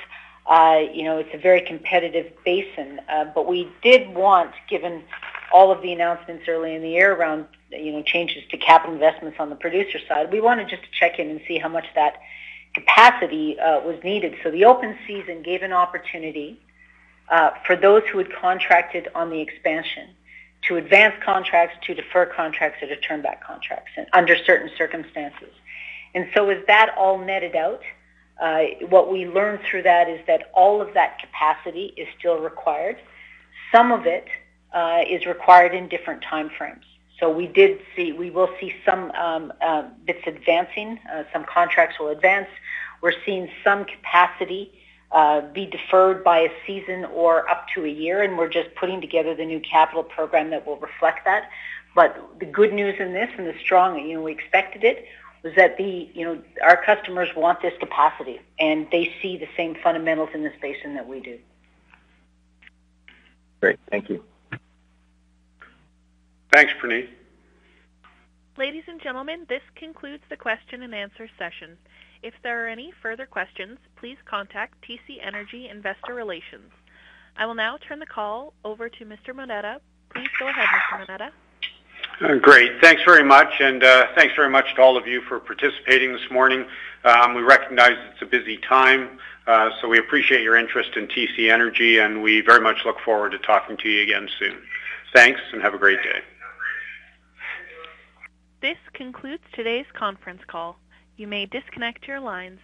[0.47, 3.01] uh, you know, it's a very competitive basin.
[3.09, 5.05] Uh, but we did want, given
[5.53, 9.39] all of the announcements early in the year around, you know, changes to capital investments
[9.39, 12.17] on the producer side, we wanted just to check in and see how much that
[12.75, 14.35] capacity uh, was needed.
[14.43, 16.61] So the open season gave an opportunity
[17.31, 20.09] uh, for those who had contracted on the expansion
[20.63, 25.49] to advance contracts, to defer contracts, or to turn back contracts and under certain circumstances.
[26.15, 27.81] And so as that all netted out,
[28.41, 32.97] uh, what we learned through that is that all of that capacity is still required.
[33.73, 34.27] Some of it
[34.73, 36.85] uh, is required in different time frames.
[37.19, 40.99] So we did see, we will see some um, uh, bits advancing.
[41.13, 42.49] Uh, some contracts will advance.
[43.03, 44.73] We're seeing some capacity
[45.13, 49.01] uh, be deferred by a season or up to a year, and we're just putting
[49.01, 51.51] together the new capital program that will reflect that.
[51.95, 55.07] But the good news in this and the strong, you know, we expected it,
[55.43, 59.75] was that the, you know, our customers want this capacity, and they see the same
[59.83, 61.39] fundamentals in this basin that we do.
[63.61, 63.79] Great.
[63.91, 64.23] Thank you.
[66.53, 67.09] Thanks, Praneeth.
[68.57, 71.79] Ladies and gentlemen, this concludes the question and answer session.
[72.23, 76.71] If there are any further questions, please contact TC Energy Investor Relations.
[77.37, 79.35] I will now turn the call over to Mr.
[79.35, 79.81] Moneta.
[80.15, 80.99] Please go ahead, Mr.
[80.99, 81.33] Moneta.
[82.21, 82.73] Uh, great.
[82.83, 86.31] Thanks very much, and uh, thanks very much to all of you for participating this
[86.31, 86.67] morning.
[87.05, 91.51] Um, we recognize it's a busy time, uh, so we appreciate your interest in TC
[91.51, 94.59] Energy, and we very much look forward to talking to you again soon.
[95.15, 96.21] Thanks, and have a great day.
[98.61, 100.77] This concludes today's conference call.
[101.21, 102.61] You may disconnect your lines.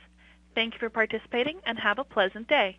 [0.54, 2.78] Thank you for participating and have a pleasant day.